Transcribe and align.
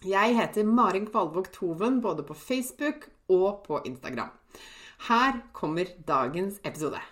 Jeg 0.00 0.32
heter 0.32 0.64
Marin 0.64 1.04
Kvalvåg 1.04 1.50
Toven 1.52 1.98
både 2.00 2.22
på 2.24 2.32
Facebook 2.32 3.02
og 3.28 3.66
på 3.66 3.82
Instagram. 3.84 4.30
Her 5.10 5.42
kommer 5.52 5.90
dagens 6.08 6.56
episode. 6.64 7.02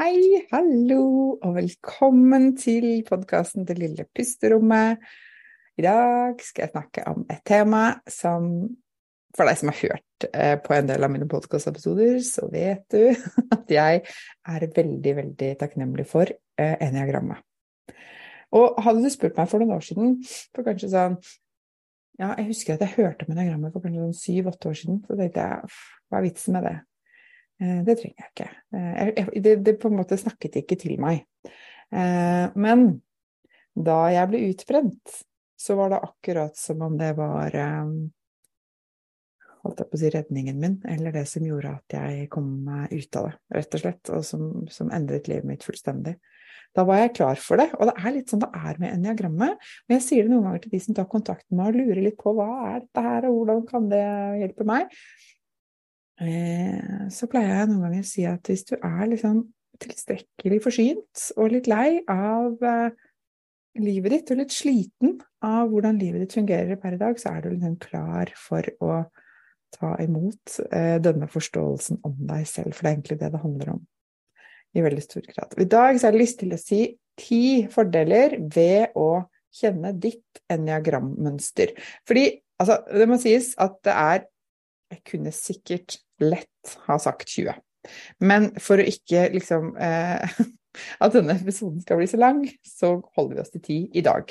Hei, 0.00 0.40
hallo, 0.54 1.36
og 1.36 1.58
velkommen 1.58 2.56
til 2.56 3.04
podkasten 3.04 3.68
Det 3.68 3.76
lille 3.76 4.08
pusterommet. 4.16 5.04
I 5.76 5.84
dag 5.84 6.40
skal 6.40 6.64
jeg 6.64 6.74
snakke 6.78 7.06
om 7.12 7.28
et 7.28 7.44
tema 7.44 7.84
som 8.08 8.48
For 9.36 9.44
deg 9.44 9.60
som 9.60 9.68
har 9.68 9.80
hørt 9.84 10.30
eh, 10.32 10.56
på 10.64 10.72
en 10.80 10.88
del 10.88 11.04
av 11.04 11.12
mine 11.12 11.28
podkastepisoder, 11.28 12.20
så 12.24 12.48
vet 12.48 12.88
du 12.88 13.12
at 13.60 13.68
jeg 13.68 14.04
er 14.48 14.70
veldig, 14.80 15.16
veldig 15.24 15.54
takknemlig 15.60 16.08
for 16.08 16.24
eh, 16.32 16.76
eniagrammet. 16.80 17.44
Og 18.52 18.78
hadde 18.84 19.02
du 19.04 19.10
spurt 19.12 19.38
meg 19.38 19.48
for 19.50 19.62
noen 19.62 19.76
år 19.78 19.84
siden, 19.86 20.18
for 20.52 20.66
kanskje 20.66 20.92
sånn 20.92 21.18
Ja, 22.20 22.34
jeg 22.36 22.50
husker 22.50 22.76
at 22.76 22.82
jeg 22.84 22.92
hørte 22.98 23.24
om 23.24 23.32
enagrammet 23.32 23.72
for 23.72 23.82
kanskje 23.82 24.02
sånn 24.04 24.18
syv-åtte 24.18 24.68
år 24.68 24.74
siden. 24.78 24.98
Så 25.08 25.16
tenkte 25.16 25.46
jeg 25.46 25.70
hva 26.12 26.18
er 26.18 26.26
vitsen 26.26 26.58
med 26.58 26.66
det? 26.68 26.74
Eh, 27.62 27.78
det 27.86 27.96
trenger 27.98 28.24
jeg 28.24 28.32
ikke. 28.34 28.48
Eh, 28.76 29.30
det, 29.40 29.54
det, 29.64 29.76
på 29.80 29.88
en 29.88 29.96
måte 29.96 30.18
snakket 30.20 30.60
ikke 30.60 30.78
til 30.80 31.00
meg. 31.02 31.24
Eh, 31.92 32.52
men 32.52 32.84
da 33.72 33.98
jeg 34.12 34.28
ble 34.28 34.42
utbrent, 34.50 35.22
så 35.56 35.78
var 35.78 35.94
det 35.94 36.02
akkurat 36.04 36.58
som 36.58 36.84
om 36.84 36.98
det 37.00 37.14
var 37.16 37.56
holdt 39.62 39.78
jeg 39.78 39.88
på 39.88 39.96
å 39.96 40.00
si 40.00 40.10
redningen 40.10 40.58
min, 40.58 40.76
eller 40.90 41.14
det 41.14 41.24
som 41.30 41.44
gjorde 41.46 41.76
at 41.78 41.94
jeg 41.94 42.28
kom 42.32 42.48
meg 42.66 42.90
ut 42.90 43.18
av 43.20 43.28
det, 43.28 43.34
rett 43.56 43.76
og 43.76 43.82
slett, 43.84 44.10
og 44.10 44.24
som, 44.26 44.46
som 44.74 44.90
endret 44.94 45.30
livet 45.30 45.46
mitt 45.46 45.66
fullstendig. 45.66 46.16
Da 46.76 46.84
var 46.88 47.02
jeg 47.02 47.12
klar 47.18 47.40
for 47.40 47.60
det. 47.60 47.68
Og 47.78 47.88
det 47.90 47.94
er 47.98 48.14
litt 48.14 48.32
sånn 48.32 48.42
det 48.44 48.50
er 48.56 48.80
med 48.80 48.94
eniagrammet. 48.94 49.68
Og 49.86 49.94
jeg 49.96 50.04
sier 50.06 50.24
det 50.24 50.32
noen 50.32 50.48
ganger 50.48 50.64
til 50.64 50.74
de 50.74 50.80
som 50.84 50.96
tar 50.96 51.10
kontakt 51.12 51.44
med 51.50 51.60
meg 51.60 51.72
og 51.72 51.80
lurer 51.80 52.02
litt 52.06 52.18
på 52.20 52.32
hva 52.36 52.48
er 52.70 52.78
dette 52.84 53.04
her, 53.06 53.28
og 53.28 53.38
hvordan 53.40 53.64
kan 53.68 53.88
det 53.92 54.04
hjelpe 54.40 54.68
meg? 54.68 54.96
Eh, 56.22 57.08
så 57.12 57.28
pleier 57.30 57.62
jeg 57.62 57.70
noen 57.70 57.86
ganger 57.86 58.04
å 58.04 58.08
si 58.12 58.26
at 58.28 58.48
hvis 58.48 58.66
du 58.68 58.76
er 58.78 59.06
liksom 59.10 59.42
tilstrekkelig 59.82 60.60
forsynt 60.62 61.24
og 61.40 61.54
litt 61.54 61.68
lei 61.70 62.02
av 62.10 62.60
eh, 62.62 62.92
livet 63.82 64.14
ditt, 64.14 64.32
og 64.32 64.42
litt 64.42 64.54
sliten 64.54 65.16
av 65.44 65.72
hvordan 65.72 65.98
livet 66.00 66.24
ditt 66.24 66.36
fungerer 66.36 66.78
per 66.80 66.96
i 66.96 67.00
dag, 67.00 67.18
så 67.20 67.34
er 67.34 67.44
du 67.44 67.52
liksom 67.54 67.78
klar 67.82 68.32
for 68.38 68.68
å 68.84 69.00
ta 69.72 69.94
imot 70.04 70.58
eh, 70.68 70.98
denne 71.02 71.28
forståelsen 71.32 72.02
om 72.06 72.16
deg 72.28 72.44
selv, 72.48 72.76
for 72.76 72.84
det 72.84 72.90
er 72.90 72.96
egentlig 72.98 73.18
det 73.22 73.32
det 73.32 73.42
handler 73.42 73.74
om 73.76 73.82
i 74.72 74.84
veldig 74.84 75.04
stor 75.04 75.24
grad. 75.28 75.54
I 75.60 75.68
dag 75.68 75.98
har 75.98 76.12
jeg 76.12 76.20
lyst 76.20 76.40
til 76.40 76.54
å 76.54 76.60
si 76.60 76.82
ti 77.18 77.42
fordeler 77.72 78.38
ved 78.40 78.96
å 78.98 79.24
kjenne 79.52 79.92
ditt 80.00 80.40
eniagrammønster. 80.52 81.74
Fordi 82.08 82.28
altså, 82.62 82.78
det 82.88 83.08
må 83.10 83.18
sies 83.20 83.52
at 83.60 83.80
det 83.86 83.96
er 83.96 84.28
Jeg 84.92 85.00
kunne 85.08 85.30
sikkert 85.32 85.94
lett 86.20 86.72
ha 86.84 86.98
sagt 87.00 87.30
20. 87.32 87.56
Men 88.20 88.50
for 88.60 88.76
å 88.76 88.84
ikke 88.84 89.30
liksom 89.32 89.70
eh, 89.80 90.34
At 91.04 91.14
denne 91.16 91.38
episoden 91.38 91.80
skal 91.80 91.96
bli 92.00 92.08
så 92.08 92.20
lang, 92.20 92.44
så 92.64 92.94
holder 93.16 93.38
vi 93.38 93.40
oss 93.40 93.52
til 93.52 93.64
ti 93.64 93.78
i 93.96 94.02
dag. 94.04 94.30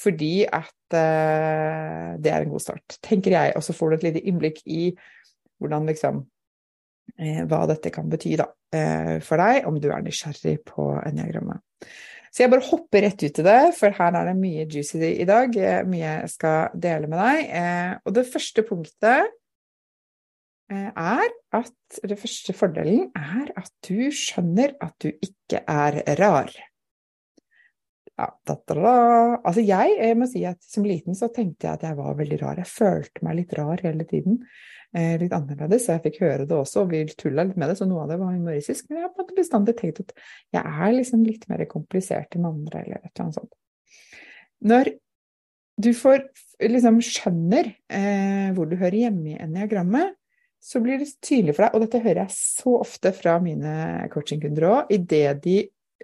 Fordi 0.00 0.44
at 0.46 0.96
eh, 0.98 2.16
det 2.22 2.30
er 2.30 2.42
en 2.44 2.50
god 2.50 2.62
start, 2.64 2.96
tenker 3.06 3.34
jeg. 3.34 3.52
Og 3.58 3.62
så 3.62 3.74
får 3.74 3.90
du 3.90 3.96
et 3.96 4.06
lite 4.08 4.22
innblikk 4.26 4.58
i 4.66 4.92
hvordan 5.62 5.86
liksom 5.90 6.24
hva 7.48 7.64
dette 7.68 7.92
kan 7.92 8.08
bety 8.10 8.36
da, 8.40 8.46
eh, 8.72 9.18
for 9.24 9.40
deg, 9.40 9.66
om 9.68 9.80
du 9.80 9.90
er 9.90 10.04
nysgjerrig 10.04 10.60
på 10.68 10.92
eniagrammet. 11.04 11.60
Så 12.30 12.44
jeg 12.44 12.52
bare 12.52 12.68
hopper 12.68 13.02
rett 13.02 13.24
ut 13.24 13.40
i 13.42 13.44
det, 13.44 13.58
for 13.74 13.96
her 13.96 14.14
er 14.14 14.30
det 14.30 14.36
mye 14.38 14.64
juicy 14.70 15.02
i 15.10 15.26
dag. 15.28 15.56
Eh, 15.56 15.82
mye 15.90 16.14
jeg 16.22 16.32
skal 16.36 16.80
dele 16.86 17.10
med 17.10 17.18
deg. 17.18 18.00
Og 18.06 18.14
det 18.14 18.28
første 18.30 18.66
punktet 18.66 19.36
er 20.70 21.32
at 21.50 21.74
Det 22.06 22.14
første 22.14 22.52
fordelen 22.54 23.08
er 23.18 23.48
at 23.58 23.72
du 23.82 24.12
skjønner 24.14 24.76
at 24.78 24.94
du 25.02 25.08
ikke 25.10 25.64
er 25.66 25.96
rar. 26.20 26.52
Ja, 28.20 28.28
da, 28.46 28.54
da, 28.68 28.74
da. 28.76 28.94
Altså 29.48 29.62
jeg, 29.64 29.94
jeg 29.96 30.16
må 30.20 30.28
si 30.28 30.42
at 30.48 30.60
som 30.62 30.84
liten 30.84 31.16
så 31.16 31.30
tenkte 31.32 31.66
jeg 31.66 31.78
at 31.78 31.86
jeg 31.88 31.96
var 31.98 32.18
veldig 32.18 32.38
rar. 32.42 32.60
Jeg 32.60 32.70
følte 32.70 33.24
meg 33.24 33.38
litt 33.40 33.54
rar 33.56 33.80
hele 33.82 34.06
tiden. 34.08 34.42
Eh, 34.90 35.14
litt 35.20 35.34
annerledes. 35.36 35.86
Jeg 35.86 36.02
fikk 36.02 36.16
høre 36.24 36.46
det 36.50 36.56
også, 36.56 36.82
og 36.82 36.90
vi 36.90 37.04
tulla 37.14 37.44
litt 37.46 37.58
med 37.60 37.70
det, 37.70 37.76
så 37.78 37.86
noe 37.86 38.02
av 38.02 38.10
det 38.10 38.18
var 38.18 38.34
humoristisk. 38.34 38.88
Men 38.88 38.98
jeg 38.98 39.06
har 39.06 39.12
på 39.14 39.20
en 39.20 39.26
måte 39.28 39.36
bestandig 39.38 39.76
tenkt 39.78 40.02
at 40.02 40.14
jeg 40.56 40.62
er 40.66 40.96
liksom 40.96 41.22
litt 41.28 41.46
mer 41.50 41.62
komplisert 41.70 42.34
enn 42.34 42.48
andre, 42.48 42.82
eller 42.82 42.98
et 42.98 43.12
eller 43.12 43.26
annet 43.26 43.38
sånt. 43.38 43.54
Når 44.66 44.92
du 45.80 45.90
får 45.96 46.26
liksom 46.66 46.98
skjønner 47.06 47.70
eh, 47.70 48.50
hvor 48.56 48.66
du 48.66 48.74
hører 48.80 48.98
hjemme 49.06 49.30
i 49.30 49.38
eniagrammet, 49.40 50.18
så 50.60 50.82
blir 50.82 50.98
det 51.00 51.08
tydelig 51.24 51.54
for 51.56 51.64
deg, 51.64 51.76
og 51.76 51.86
dette 51.86 52.02
hører 52.02 52.24
jeg 52.26 52.36
så 52.36 52.74
ofte 52.82 53.14
fra 53.16 53.38
mine 53.40 53.72
coachingkunder 54.12 54.66
òg, 54.68 54.90
idet 54.92 55.38
de 55.46 55.58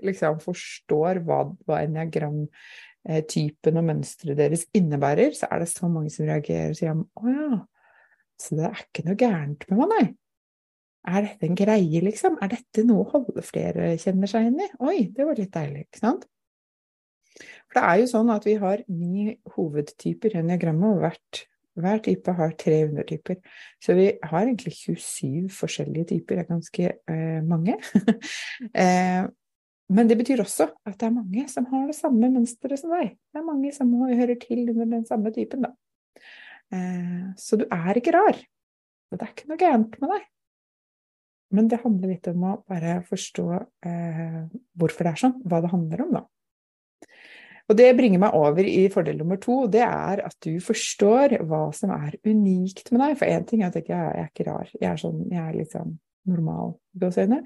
liksom 0.07 0.39
forstår 0.41 1.21
hva, 1.27 1.43
hva 1.67 1.83
eniagramtypen 1.85 3.81
og 3.83 3.91
mønsteret 3.91 4.39
deres 4.39 4.65
innebærer, 4.77 5.35
så 5.37 5.51
er 5.51 5.65
det 5.65 5.73
så 5.75 5.91
mange 5.91 6.15
som 6.15 6.31
reagerer 6.31 6.73
og 6.73 6.79
sier 6.79 6.97
å 6.97 7.35
ja, 7.35 7.59
så 8.41 8.57
det 8.59 8.69
er 8.69 8.85
ikke 8.85 9.05
noe 9.07 9.19
gærent 9.21 9.67
med 9.71 9.81
meg, 9.81 9.93
nei. 9.93 10.07
Er 11.07 11.23
dette 11.23 11.47
en 11.47 11.59
greie, 11.59 12.01
liksom? 12.03 12.39
Er 12.43 12.51
dette 12.51 12.83
noe 12.87 13.05
holde 13.13 13.43
flere 13.47 13.93
kjenner 14.03 14.31
seg 14.31 14.49
inn 14.49 14.59
i? 14.65 14.67
Oi, 14.83 14.97
det 15.15 15.27
var 15.29 15.39
litt 15.39 15.53
deilig, 15.55 15.85
ikke 15.87 16.03
sant? 16.03 16.27
For 17.37 17.79
det 17.79 17.85
er 17.85 18.01
jo 18.01 18.09
sånn 18.11 18.33
at 18.35 18.47
vi 18.49 18.57
har 18.59 18.83
ni 18.91 19.37
hovedtyper 19.55 20.35
i 20.35 20.41
enneagrammet, 20.41 20.89
og 20.89 21.05
hvert, 21.05 21.43
hver 21.79 22.03
type 22.03 22.35
har 22.41 22.55
tre 22.59 22.83
undertyper. 22.89 23.39
Så 23.83 23.95
vi 23.99 24.09
har 24.19 24.43
egentlig 24.43 24.75
27 24.81 25.55
forskjellige 25.55 26.11
typer, 26.15 26.41
det 26.41 26.47
er 26.47 26.51
ganske 26.51 26.91
eh, 26.91 27.41
mange. 27.47 27.79
eh, 28.83 29.27
men 29.87 30.11
det 30.11 30.19
betyr 30.19 30.43
også 30.43 30.73
at 30.89 30.97
det 30.99 31.07
er 31.07 31.15
mange 31.15 31.47
som 31.53 31.67
har 31.71 31.87
det 31.87 31.95
samme 31.95 32.33
mønsteret 32.35 32.81
som 32.81 32.95
deg. 32.97 33.15
Det 33.31 33.39
er 33.39 33.47
mange 33.47 33.71
som 33.75 33.93
hører 33.95 34.35
til 34.43 34.65
under 34.73 34.89
den 34.97 35.07
samme 35.07 35.31
typen, 35.35 35.69
da. 35.69 35.77
Eh, 36.75 37.27
så 37.39 37.59
du 37.61 37.67
er 37.71 37.99
ikke 37.99 38.15
rar. 38.17 38.39
Det 39.13 39.23
er 39.23 39.33
ikke 39.33 39.51
noe 39.51 39.61
gærent 39.61 40.01
med 40.03 40.13
deg. 40.15 40.25
Men 41.57 41.69
det 41.71 41.83
handler 41.85 42.11
litt 42.11 42.27
om 42.31 42.47
å 42.49 42.55
bare 42.67 42.99
forstå 43.07 43.47
eh, 43.87 44.41
hvorfor 44.79 45.07
det 45.07 45.13
er 45.13 45.21
sånn, 45.21 45.37
hva 45.47 45.61
det 45.63 45.71
handler 45.71 46.03
om, 46.03 46.17
da. 46.19 46.25
Og 47.67 47.79
det 47.79 47.87
bringer 47.99 48.21
meg 48.23 48.35
over 48.39 48.67
i 48.67 48.87
fordel 48.95 49.19
nummer 49.19 49.39
to, 49.43 49.65
det 49.71 49.83
er 49.83 50.23
at 50.27 50.37
du 50.47 50.53
forstår 50.63 51.41
hva 51.51 51.65
som 51.75 51.91
er 51.95 52.15
unikt 52.27 52.93
med 52.93 53.03
deg. 53.03 53.17
For 53.19 53.31
én 53.31 53.47
ting 53.47 53.63
er 53.63 53.73
at 53.73 53.79
jeg, 53.81 53.89
jeg 53.91 54.23
er 54.23 54.31
ikke 54.31 54.47
rar, 54.47 54.71
jeg 54.75 54.91
er, 54.91 55.01
sånn, 55.03 55.25
jeg 55.33 55.43
er 55.43 55.57
litt 55.57 55.75
sånn 55.75 55.97
normal, 56.31 56.77
gåseøyne. 56.99 57.41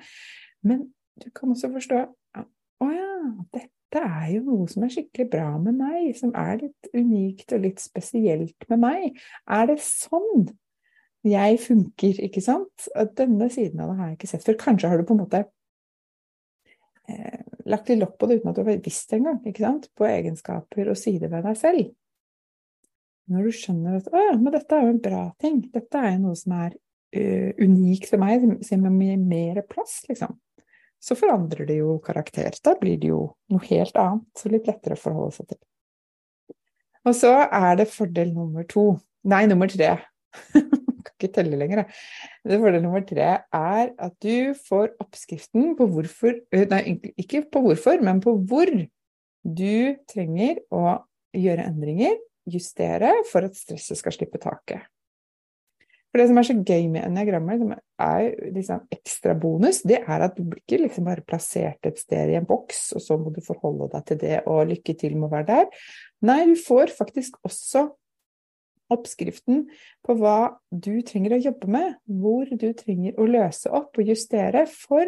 Men 0.69 0.85
du 1.21 1.29
kan 1.37 1.53
også 1.53 1.73
forstå 1.73 2.03
å 2.41 2.91
ja, 2.93 3.13
dette 3.53 3.69
dette 3.91 4.07
er 4.07 4.27
jo 4.37 4.41
noe 4.47 4.71
som 4.71 4.85
er 4.87 4.93
skikkelig 4.95 5.27
bra 5.33 5.47
med 5.59 5.75
meg, 5.81 6.11
som 6.15 6.31
er 6.39 6.61
litt 6.61 6.91
unikt 6.95 7.51
og 7.57 7.65
litt 7.65 7.81
spesielt 7.83 8.67
med 8.71 8.83
meg. 8.85 9.17
Er 9.51 9.67
det 9.67 9.81
sånn 9.83 10.47
jeg 11.27 11.57
funker, 11.61 12.21
ikke 12.23 12.43
sant? 12.45 12.87
Denne 13.19 13.51
siden 13.53 13.83
av 13.83 13.91
det 13.91 13.97
har 13.99 14.13
jeg 14.13 14.19
ikke 14.19 14.31
sett 14.31 14.47
før. 14.47 14.59
Kanskje 14.61 14.91
har 14.93 15.01
du 15.01 15.09
på 15.09 15.17
en 15.17 15.23
måte 15.25 15.41
eh, 17.11 17.41
lagt 17.67 17.91
litt 17.91 18.01
lokk 18.01 18.15
på 18.21 18.29
det 18.31 18.39
uten 18.39 18.53
at 18.53 18.61
du 18.61 18.63
har 18.63 18.85
visst 18.87 19.11
det 19.11 19.19
engang, 19.19 19.41
ikke 19.51 19.67
sant? 19.67 19.91
På 19.99 20.07
egenskaper 20.09 20.93
og 20.93 21.01
sider 21.01 21.33
ved 21.33 21.49
deg 21.49 21.59
selv. 21.59 21.91
Når 23.31 23.47
du 23.47 23.59
skjønner 23.59 23.99
at 23.99 24.07
å, 24.07 24.23
men 24.39 24.55
dette 24.55 24.79
er 24.79 24.87
jo 24.87 24.95
en 24.95 25.03
bra 25.03 25.25
ting, 25.43 25.59
dette 25.75 25.99
er 25.99 26.15
jo 26.15 26.23
noe 26.29 26.39
som 26.39 26.55
er 26.57 26.73
uh, 26.75 27.51
unikt 27.59 28.09
for 28.11 28.23
meg, 28.23 28.47
som 28.67 28.87
gir 29.03 29.21
mer 29.23 29.61
plass, 29.71 30.01
liksom 30.09 30.39
så 31.01 31.17
forandrer 31.17 31.67
det 31.69 31.79
jo 31.81 31.97
karakter. 32.05 32.55
Da 32.65 32.77
blir 32.81 33.01
det 33.01 33.11
jo 33.11 33.23
noe 33.53 33.65
helt 33.71 33.97
annet, 34.01 34.27
så 34.37 34.53
litt 34.53 34.69
lettere 34.69 34.99
å 34.99 35.01
forholde 35.01 35.39
seg 35.39 35.53
til. 35.55 35.61
Og 37.09 37.17
så 37.17 37.33
er 37.47 37.81
det 37.81 37.89
fordel 37.93 38.35
nummer 38.37 38.67
to 38.69 38.93
Nei, 39.29 39.43
nummer 39.45 39.69
tre. 39.69 39.99
kan 41.11 41.13
ikke 41.19 41.33
telle 41.35 41.59
lenger, 41.61 41.83
jeg. 41.83 42.61
Fordel 42.63 42.83
nummer 42.85 43.03
tre 43.05 43.27
er 43.43 43.91
at 44.01 44.15
du 44.25 44.55
får 44.69 44.95
oppskriften 45.03 45.75
på 45.79 45.89
hvorfor 45.91 46.39
Nei, 46.71 46.83
ikke 47.21 47.45
på 47.53 47.65
hvorfor, 47.65 48.01
men 48.05 48.23
på 48.25 48.37
hvor 48.49 48.71
du 49.41 49.97
trenger 50.11 50.61
å 50.73 51.01
gjøre 51.37 51.69
endringer, 51.69 52.17
justere, 52.51 53.13
for 53.31 53.47
at 53.47 53.57
stresset 53.59 53.99
skal 54.01 54.15
slippe 54.17 54.41
taket. 54.43 54.89
For 56.11 56.19
det 56.19 56.27
som 56.27 56.41
er 56.41 56.47
så 56.49 56.57
gøy 56.59 56.89
med 56.91 57.05
enneagrammer, 57.07 57.59
som 57.61 57.75
er 58.03 58.31
liksom 58.57 58.83
ekstra 58.91 59.37
bonus, 59.39 59.85
det 59.87 60.01
er 60.01 60.25
at 60.27 60.35
du 60.35 60.43
blir 60.43 60.59
ikke 60.65 60.81
liksom 60.83 61.07
bare 61.07 61.23
plassert 61.23 61.87
et 61.87 62.03
sted 62.03 62.33
i 62.33 62.39
en 62.41 62.49
boks, 62.49 62.89
og 62.99 63.05
så 63.05 63.19
må 63.21 63.31
du 63.35 63.39
forholde 63.47 63.87
deg 63.93 64.09
til 64.09 64.21
det, 64.25 64.41
og 64.51 64.73
lykke 64.73 64.97
til 64.99 65.15
med 65.17 65.29
å 65.29 65.33
være 65.37 65.49
der. 65.53 65.85
Nei, 66.27 66.41
du 66.51 66.57
får 66.59 66.91
faktisk 66.97 67.39
også 67.47 67.87
oppskriften 68.91 69.69
på 70.03 70.17
hva 70.19 70.57
du 70.71 70.97
trenger 71.07 71.37
å 71.37 71.45
jobbe 71.45 71.71
med, 71.71 71.95
hvor 72.11 72.51
du 72.51 72.67
trenger 72.75 73.15
å 73.15 73.29
løse 73.31 73.71
opp 73.71 74.01
og 74.01 74.11
justere 74.11 74.67
for 74.73 75.07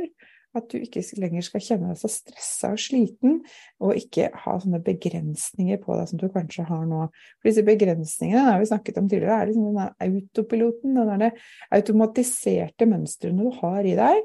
at 0.57 0.69
du 0.69 0.79
ikke 0.79 1.03
lenger 1.21 1.45
skal 1.47 1.65
kjenne 1.65 1.93
deg 1.93 2.01
så 2.01 2.11
stressa 2.13 2.73
og 2.75 2.81
sliten, 2.81 3.39
og 3.81 3.99
ikke 3.99 4.29
ha 4.45 4.57
sånne 4.61 4.83
begrensninger 4.85 5.81
på 5.83 5.97
deg 5.97 6.11
som 6.11 6.21
du 6.21 6.27
kanskje 6.33 6.67
har 6.69 6.83
nå. 6.89 7.07
For 7.41 7.51
disse 7.51 7.65
begrensningene 7.67 8.45
har 8.51 8.61
vi 8.61 8.69
snakket 8.69 9.01
om 9.01 9.09
tidligere, 9.09 9.39
er 9.39 9.51
liksom 9.51 9.69
den 9.71 9.95
autopiloten, 10.09 10.99
den 10.99 11.25
der 11.25 11.47
automatiserte 11.73 12.89
mønstrene 12.91 13.47
du 13.47 13.63
har 13.63 13.89
i 13.89 13.97
deg 13.99 14.21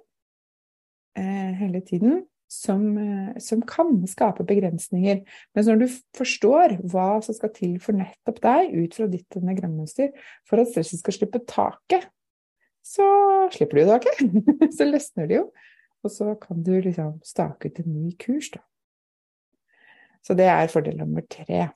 eh, 1.19 1.53
hele 1.62 1.83
tiden, 1.88 2.19
som, 2.51 2.83
eh, 2.97 3.39
som, 3.44 3.63
kan 3.68 3.95
skape 4.07 4.44
begrensninger. 4.47 5.24
Men 5.56 5.69
når 5.71 5.81
du 5.81 5.88
forstår 6.18 6.77
hva 6.91 7.09
som 7.24 7.35
skal 7.35 7.51
til 7.56 7.79
for 7.83 7.95
nettopp 7.95 8.44
deg, 8.44 8.75
ut 8.75 9.00
fra 9.00 9.07
ditt 9.12 9.39
diagrammønster, 9.39 10.12
for 10.47 10.59
at 10.59 10.71
stresset 10.71 11.03
skal 11.03 11.19
slippe 11.21 11.44
taket, 11.47 12.07
så 12.88 13.07
slipper 13.51 13.79
du 13.79 13.83
jo 13.83 13.89
taket. 13.95 14.21
så 14.77 14.88
løsner 14.88 15.27
det 15.27 15.41
jo. 15.41 15.50
Og 16.07 16.13
så 16.13 16.38
kan 16.39 16.63
du 16.63 16.71
liksom 16.80 17.19
stake 17.27 17.68
ut 17.68 17.80
en 17.83 17.92
ny 17.92 18.13
kurs, 18.15 18.48
da. 18.54 18.62
Så 20.24 20.36
det 20.39 20.48
er 20.48 20.69
fordel 20.71 20.95
nummer 21.00 21.24
tre. 21.27 21.68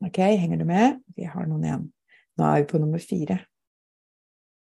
Ok, 0.00 0.16
henger 0.16 0.60
du 0.60 0.64
med? 0.68 1.02
Vi 1.16 1.28
har 1.28 1.44
noen 1.48 1.64
igjen. 1.66 1.82
Nå 2.40 2.46
er 2.46 2.62
vi 2.62 2.68
på 2.70 2.80
nummer 2.80 3.02
fire. 3.04 3.36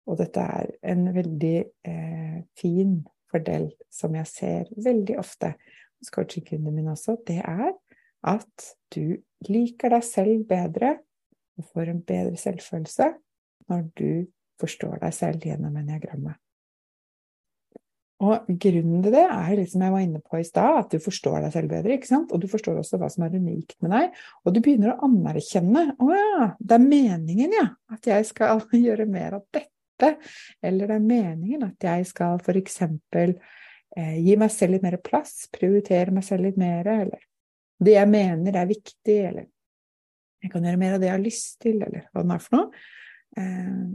Og 0.08 0.20
dette 0.22 0.40
er 0.40 0.72
en 0.94 1.10
veldig 1.16 1.58
eh, 1.88 2.38
fin 2.56 3.02
fordel 3.32 3.68
som 3.92 4.16
jeg 4.16 4.32
ser 4.32 4.72
veldig 4.86 5.18
ofte 5.20 5.52
hos 5.58 6.14
coachingkundene 6.16 6.76
mine 6.78 6.94
også. 6.96 7.18
Det 7.28 7.42
er 7.42 7.74
at 8.26 8.70
du 8.96 9.18
liker 9.50 9.92
deg 9.92 10.08
selv 10.08 10.48
bedre 10.48 10.96
og 11.60 11.68
får 11.74 11.92
en 11.92 12.02
bedre 12.08 12.40
selvfølelse 12.40 13.12
når 13.72 13.86
du 14.00 14.10
forstår 14.62 15.02
deg 15.04 15.16
selv 15.16 15.48
gjennom 15.48 15.76
eniagrammet. 15.84 16.40
Og 18.26 18.48
grunnen 18.50 19.04
til 19.06 19.14
det 19.14 19.24
er 19.24 19.52
litt 19.60 19.72
som 19.72 19.84
jeg 19.86 19.94
var 19.94 20.04
inne 20.06 20.22
på 20.24 20.40
i 20.40 20.48
stad, 20.48 20.80
at 20.80 20.94
du 20.94 21.04
forstår 21.04 21.46
deg 21.46 21.54
selv 21.54 21.72
bedre. 21.72 21.98
ikke 21.98 22.10
sant? 22.10 22.34
Og 22.34 22.42
du 22.42 22.48
forstår 22.52 22.80
også 22.82 23.00
hva 23.02 23.10
som 23.14 23.26
er 23.28 23.38
unikt 23.38 23.78
med 23.86 23.94
deg. 23.96 24.18
Og 24.44 24.56
du 24.56 24.62
begynner 24.66 24.96
å 24.96 25.10
anerkjenne 25.10 25.86
å 26.02 26.10
ja, 26.14 26.50
det 26.60 26.78
er 26.78 26.88
meningen 26.88 27.56
ja, 27.60 27.68
at 27.94 28.10
jeg 28.10 28.28
skal 28.32 28.64
gjøre 28.86 29.08
mer 29.10 29.40
av 29.40 29.46
dette. 29.56 30.16
Eller 30.66 30.92
det 30.92 30.98
er 30.98 31.06
meningen 31.06 31.68
at 31.70 31.88
jeg 31.88 32.10
skal 32.10 32.42
f.eks. 32.42 32.82
Eh, 33.96 34.18
gi 34.20 34.36
meg 34.36 34.52
selv 34.52 34.76
litt 34.76 34.84
mer 34.84 34.98
plass, 35.04 35.46
prioritere 35.56 36.12
meg 36.12 36.26
selv 36.28 36.50
litt 36.50 36.58
mer, 36.60 36.88
eller 37.06 37.22
det 37.80 37.94
jeg 37.96 38.10
mener 38.12 38.58
er 38.60 38.68
viktig, 38.68 39.20
eller 39.30 39.46
jeg 40.44 40.52
kan 40.52 40.68
gjøre 40.68 40.80
mer 40.82 40.96
av 40.96 41.02
det 41.02 41.08
jeg 41.08 41.16
har 41.16 41.24
lyst 41.24 41.56
til, 41.64 41.80
eller 41.80 42.10
hva 42.12 42.24
det 42.24 42.36
er 42.36 42.44
for 42.44 42.58
noe. 42.58 42.84
Eh, 43.40 43.86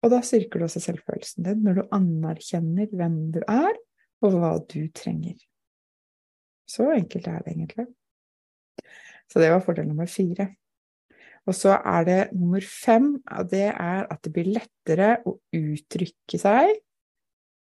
og 0.00 0.12
da 0.12 0.20
styrker 0.24 0.60
du 0.60 0.66
også 0.66 0.82
selvfølelsen 0.82 1.46
din 1.46 1.64
når 1.64 1.80
du 1.80 1.94
anerkjenner 1.96 2.92
hvem 2.96 3.18
du 3.34 3.40
er, 3.44 3.74
og 4.24 4.36
hva 4.36 4.54
du 4.68 4.82
trenger. 4.96 5.36
Så 6.68 6.86
enkelt 6.94 7.26
er 7.28 7.42
det 7.44 7.54
egentlig. 7.54 7.86
Så 9.30 9.42
det 9.42 9.50
var 9.52 9.62
fordel 9.64 9.88
nummer 9.88 10.08
fire. 10.10 10.50
Og 11.48 11.56
så 11.56 11.74
er 11.78 12.04
det 12.06 12.20
nummer 12.36 12.62
fem, 12.64 13.14
og 13.30 13.50
det 13.50 13.68
er 13.70 14.06
at 14.12 14.20
det 14.24 14.32
blir 14.34 14.52
lettere 14.54 15.14
å 15.26 15.36
uttrykke 15.56 16.40
seg. 16.40 16.74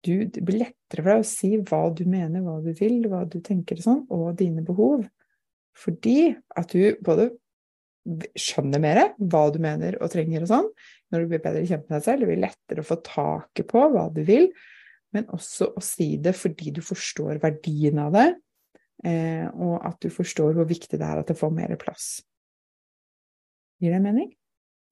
Du, 0.07 0.25
det 0.31 0.43
blir 0.47 0.63
lettere 0.63 1.03
for 1.03 1.13
deg 1.13 1.23
å 1.23 1.29
si 1.29 1.51
hva 1.59 1.83
du 1.93 2.05
mener, 2.09 2.45
hva 2.45 2.61
du 2.65 2.73
vil, 2.79 3.03
hva 3.11 3.25
du 3.29 3.41
tenker 3.45 3.81
og 3.81 3.87
sånn, 3.87 4.03
og 4.15 4.29
dine 4.41 4.65
behov. 4.67 5.05
Fordi 5.77 6.33
at 6.57 6.73
du 6.73 6.97
både 7.05 7.31
skjønner 8.39 8.83
mer 8.83 9.03
hva 9.19 9.43
du 9.53 9.59
mener 9.63 9.99
og 10.03 10.11
trenger 10.13 10.45
og 10.45 10.51
sånn, 10.51 10.71
når 11.13 11.23
du 11.23 11.31
blir 11.31 11.43
bedre 11.43 11.67
kjent 11.67 11.87
med 11.87 11.99
deg 11.99 12.07
selv, 12.07 12.23
det 12.23 12.31
blir 12.31 12.43
lettere 12.43 12.83
å 12.83 12.87
få 12.87 12.99
taket 13.07 13.69
på 13.71 13.85
hva 13.93 14.07
du 14.15 14.23
vil, 14.27 14.49
men 15.15 15.29
også 15.35 15.71
å 15.77 15.83
si 15.85 16.15
det 16.23 16.35
fordi 16.37 16.73
du 16.77 16.83
forstår 16.85 17.41
verdien 17.43 18.01
av 18.03 18.15
det, 18.17 18.27
eh, 19.07 19.47
og 19.51 19.79
at 19.87 20.01
du 20.03 20.11
forstår 20.13 20.57
hvor 20.57 20.69
viktig 20.69 20.99
det 20.99 21.07
er 21.07 21.23
at 21.23 21.31
det 21.31 21.39
får 21.39 21.55
mer 21.55 21.77
plass. 21.81 22.09
Gir 23.83 23.93
det 23.93 24.03
mening? 24.05 24.31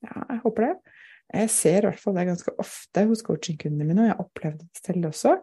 Ja, 0.05 0.27
jeg 0.29 0.43
håper 0.45 0.69
det. 0.69 0.95
Jeg 1.35 1.51
ser 1.51 1.79
i 1.81 1.89
hvert 1.89 2.01
fall 2.03 2.17
det 2.19 2.27
ganske 2.29 2.53
ofte 2.61 3.05
hos 3.09 3.25
coachingkundene 3.25 3.87
mine, 3.89 4.03
og 4.03 4.09
jeg 4.09 4.15
har 4.15 4.25
opplevd 4.27 4.65
det 4.65 4.83
selv 4.83 5.09
også. 5.11 5.37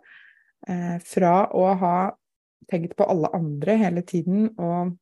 Eh, 0.69 0.97
fra 1.03 1.35
å 1.57 1.65
ha 1.81 1.95
tenkt 2.69 2.93
på 2.97 3.07
alle 3.09 3.31
andre 3.35 3.75
hele 3.81 4.03
tiden 4.05 4.51
og 4.61 4.93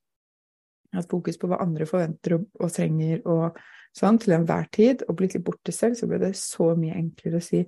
hatt 0.97 1.11
fokus 1.11 1.37
på 1.37 1.49
hva 1.51 1.61
andre 1.63 1.85
forventer 1.89 2.39
og, 2.39 2.47
og 2.59 2.73
trenger 2.73 3.21
og 3.29 3.59
sånn 3.95 4.19
til 4.21 4.35
enhver 4.37 4.67
tid, 4.73 5.03
og 5.07 5.17
blitt 5.19 5.35
litt 5.37 5.45
borte 5.45 5.73
selv, 5.75 5.97
så 5.99 6.09
ble 6.09 6.21
det 6.21 6.33
så 6.39 6.73
mye 6.79 6.97
enklere 6.97 7.41
å 7.41 7.45
si 7.45 7.63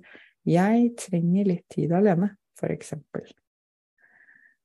jeg 0.48 0.90
trenger 0.98 1.46
litt 1.46 1.68
tid 1.70 1.92
alene. 1.94 2.32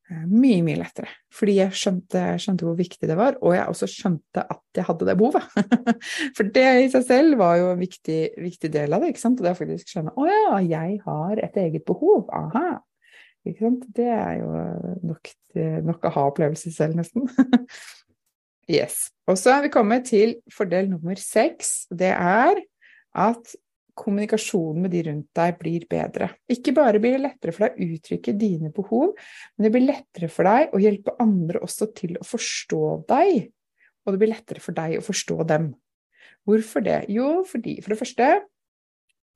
Eh, 0.08 0.24
mye, 0.32 0.62
mye 0.64 0.78
lettere, 0.80 1.10
fordi 1.36 1.58
jeg 1.58 1.76
skjønte, 1.76 2.22
skjønte, 2.40 2.64
hvor 2.64 2.78
viktig 2.80 3.10
det 3.10 3.18
var, 3.20 3.36
og 3.44 3.56
jeg 3.58 3.68
også 3.74 3.90
skjønte 3.92 4.44
at 4.54 4.80
jeg 4.80 4.88
hadde 4.88 5.08
det 5.10 5.16
behovet. 5.20 5.48
For 6.38 6.48
det 6.56 6.68
i 6.86 6.90
seg 6.94 7.04
selv 7.10 7.42
var 7.42 7.58
jo 7.60 7.74
en 7.74 7.82
viktig, 7.82 8.20
viktig 8.40 8.72
del 8.72 8.96
av 8.96 9.04
det, 9.04 9.12
ikke 9.12 9.26
sant? 9.26 9.42
og 9.42 9.48
det 9.48 9.56
å 9.58 9.60
faktisk 9.60 9.92
skjønne 9.92 10.16
å 10.16 10.30
ja, 10.30 10.62
jeg 10.64 11.02
har 11.04 11.44
et 11.44 11.60
eget 11.60 11.86
behov, 11.90 12.30
aha. 12.32 12.80
Ikke 13.48 13.68
sant? 13.68 13.84
Det 13.96 14.08
er 14.12 14.40
jo 14.40 14.54
nok, 15.12 15.34
nok 15.88 16.08
aha-opplevelse 16.10 16.72
selv, 16.76 16.98
nesten. 17.00 17.28
Yes. 18.68 19.08
Og 19.28 19.38
så 19.40 19.54
er 19.56 19.64
vi 19.66 19.72
kommet 19.72 20.10
til 20.10 20.38
fordel 20.52 20.90
nummer 20.92 21.20
seks. 21.20 21.88
Det 21.88 22.12
er 22.12 22.60
at 23.18 23.56
kommunikasjonen 23.98 24.84
med 24.84 24.94
de 24.94 25.02
rundt 25.08 25.30
deg 25.40 25.56
blir 25.58 25.88
bedre. 25.90 26.30
Ikke 26.52 26.74
bare 26.76 27.02
blir 27.02 27.16
det 27.18 27.24
lettere 27.24 27.56
for 27.56 27.66
deg 27.66 27.80
å 27.80 27.98
uttrykke 27.98 28.36
dine 28.38 28.72
behov, 28.76 29.16
men 29.56 29.66
det 29.66 29.74
blir 29.74 29.88
lettere 29.88 30.30
for 30.30 30.48
deg 30.48 30.76
å 30.76 30.82
hjelpe 30.84 31.16
andre 31.24 31.64
også 31.66 31.90
til 31.98 32.20
å 32.20 32.28
forstå 32.28 32.84
deg. 33.10 33.48
Og 34.06 34.14
det 34.14 34.22
blir 34.22 34.32
lettere 34.32 34.64
for 34.64 34.78
deg 34.78 35.00
å 35.00 35.06
forstå 35.06 35.40
dem. 35.50 35.72
Hvorfor 36.48 36.86
det? 36.86 37.02
Jo, 37.12 37.42
fordi 37.48 37.80
for 37.82 37.94
det 37.94 38.00
første, 38.00 38.30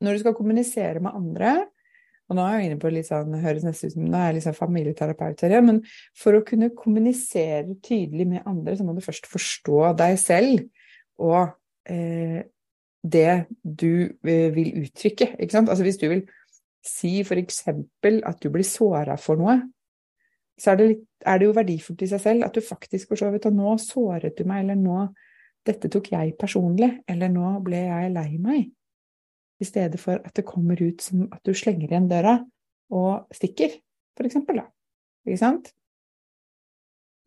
når 0.01 0.15
du 0.15 0.23
skal 0.23 0.37
kommunisere 0.37 1.01
med 1.03 1.17
andre, 1.17 1.55
og 2.31 2.37
nå 2.37 2.45
er 2.47 2.61
jeg 2.61 2.69
inne 2.69 2.79
på 2.79 2.89
litt 2.93 3.09
sånn, 3.09 3.33
høres 3.43 3.65
nesten 3.67 3.91
ut 3.91 3.95
som 3.97 4.03
nå 4.07 4.15
er 4.15 4.29
jeg 4.29 4.37
liksom 4.37 4.55
familieterapeut 4.55 5.41
her, 5.43 5.57
men 5.67 5.81
for 6.15 6.37
å 6.37 6.45
kunne 6.47 6.71
kommunisere 6.77 7.75
tydelig 7.83 8.27
med 8.29 8.47
andre, 8.47 8.77
så 8.79 8.87
må 8.87 8.95
du 8.95 9.03
først 9.03 9.27
forstå 9.27 9.81
deg 9.99 10.15
selv 10.21 10.63
og 11.19 11.51
eh, 11.91 12.39
det 13.03 13.33
du 13.61 14.07
eh, 14.23 14.47
vil 14.55 14.85
uttrykke. 14.85 15.33
Ikke 15.41 15.57
sant? 15.57 15.69
Altså 15.73 15.83
hvis 15.83 15.99
du 15.99 16.07
vil 16.07 16.23
si 16.85 17.19
eksempel 17.19 18.21
at 18.25 18.39
du 18.41 18.49
blir 18.53 18.65
såra 18.65 19.19
for 19.19 19.41
noe, 19.41 19.59
så 20.61 20.71
er 20.71 20.79
det, 20.79 20.87
litt, 20.87 21.05
er 21.25 21.39
det, 21.39 21.47
jo 21.49 21.57
verdifullt 21.57 22.03
i 22.05 22.09
seg 22.13 22.21
selv 22.21 22.45
at 22.45 22.55
du 22.55 22.61
faktisk 22.63 23.09
for 23.09 23.19
så 23.19 23.31
vidt 23.33 23.47
Og 23.49 23.55
nå 23.57 23.71
såret 23.81 24.37
du 24.37 24.43
meg, 24.45 24.61
eller 24.63 24.77
nå 24.77 25.07
Dette 25.65 25.89
tok 25.93 26.11
jeg 26.13 26.35
personlig, 26.37 27.01
eller 27.09 27.29
nå 27.33 27.55
ble 27.65 27.83
jeg 27.87 28.13
lei 28.13 28.29
meg 28.41 28.69
i 29.61 29.67
stedet 29.67 29.99
for 30.01 30.19
at 30.19 30.33
det 30.37 30.47
kommer 30.47 30.79
ut 30.81 31.03
som 31.03 31.27
at 31.31 31.41
du 31.47 31.53
slenger 31.57 31.89
igjen 31.89 32.09
døra 32.11 32.39
og 32.91 33.35
stikker, 33.35 33.77
for 34.17 34.27
eksempel, 34.27 34.61
da. 34.63 34.67
Ikke 35.27 35.39
sant? 35.39 35.69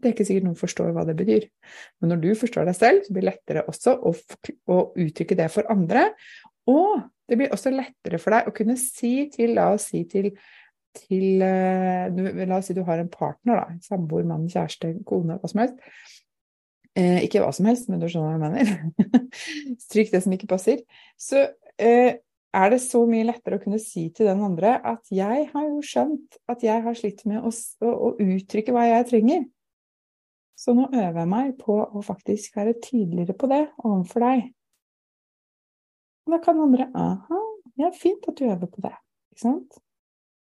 Det 0.03 0.11
er 0.11 0.17
ikke 0.17 0.27
sikkert 0.29 0.47
noen 0.49 0.59
forstår 0.59 0.91
hva 0.93 1.07
det 1.09 1.15
betyr. 1.17 1.47
Men 2.03 2.13
når 2.13 2.25
du 2.25 2.29
forstår 2.37 2.67
deg 2.69 2.77
selv, 2.77 3.07
så 3.07 3.15
blir 3.15 3.25
det 3.25 3.31
lettere 3.31 3.63
også 3.71 3.95
å, 3.97 4.13
å 4.75 4.81
uttrykke 5.01 5.39
det 5.39 5.47
for 5.55 5.71
andre. 5.73 6.11
Og 6.69 7.07
det 7.31 7.39
blir 7.41 7.55
også 7.55 7.73
lettere 7.73 8.21
for 8.21 8.37
deg 8.37 8.51
å 8.51 8.55
kunne 8.57 8.77
si 8.81 9.15
til, 9.33 9.55
la 9.57 9.71
oss 9.77 9.89
si 9.95 10.03
til, 10.11 10.35
til 10.99 11.41
uh, 11.41 12.45
La 12.45 12.59
oss 12.59 12.69
si 12.69 12.77
du 12.77 12.83
har 12.85 13.01
en 13.01 13.09
partner, 13.09 13.63
da, 13.63 13.79
samboer, 13.87 14.27
mann, 14.29 14.45
kjæreste, 14.51 14.93
kone, 15.09 15.39
hva 15.41 15.51
som 15.51 15.65
helst. 15.65 15.81
Eh, 16.95 17.25
ikke 17.27 17.41
hva 17.43 17.51
som 17.55 17.67
helst, 17.67 17.89
men 17.91 17.99
du 17.99 18.07
skjønner 18.07 18.39
hva 18.39 18.53
jeg 18.53 18.69
mener. 18.69 19.25
Stryk 19.89 20.13
det 20.13 20.21
som 20.23 20.35
ikke 20.37 20.51
passer. 20.53 20.85
Så 21.19 21.41
eh, 21.43 21.64
er 21.79 22.71
det 22.71 22.81
så 22.85 23.03
mye 23.09 23.27
lettere 23.27 23.59
å 23.59 23.63
kunne 23.63 23.81
si 23.83 24.07
til 24.15 24.29
den 24.31 24.43
andre 24.47 24.77
at 24.87 25.11
jeg 25.15 25.49
har 25.51 25.67
jo 25.67 25.83
skjønt 25.85 26.39
at 26.51 26.63
jeg 26.65 26.85
har 26.85 26.99
slitt 26.99 27.25
med 27.29 27.43
å, 27.43 27.51
å, 27.51 28.15
uttrykke 28.23 28.75
hva 28.75 28.87
jeg 28.89 29.09
trenger. 29.11 29.47
Så 30.55 30.75
nå 30.77 30.87
øver 30.93 31.19
jeg 31.25 31.31
meg 31.31 31.55
på 31.59 31.81
å 31.83 32.03
faktisk 32.05 32.55
være 32.61 32.77
tydeligere 32.83 33.35
på 33.37 33.51
det 33.51 33.65
overfor 33.83 34.29
deg. 34.29 34.45
Og 36.25 36.37
da 36.37 36.41
kan 36.45 36.63
andre 36.63 36.87
aha, 36.95 37.41
ja, 37.81 37.91
fint 37.97 38.31
at 38.31 38.39
du 38.39 38.47
øver 38.47 38.71
på 38.71 38.85
det. 38.85 38.95
Ikke 39.35 39.45
sant? 39.49 39.81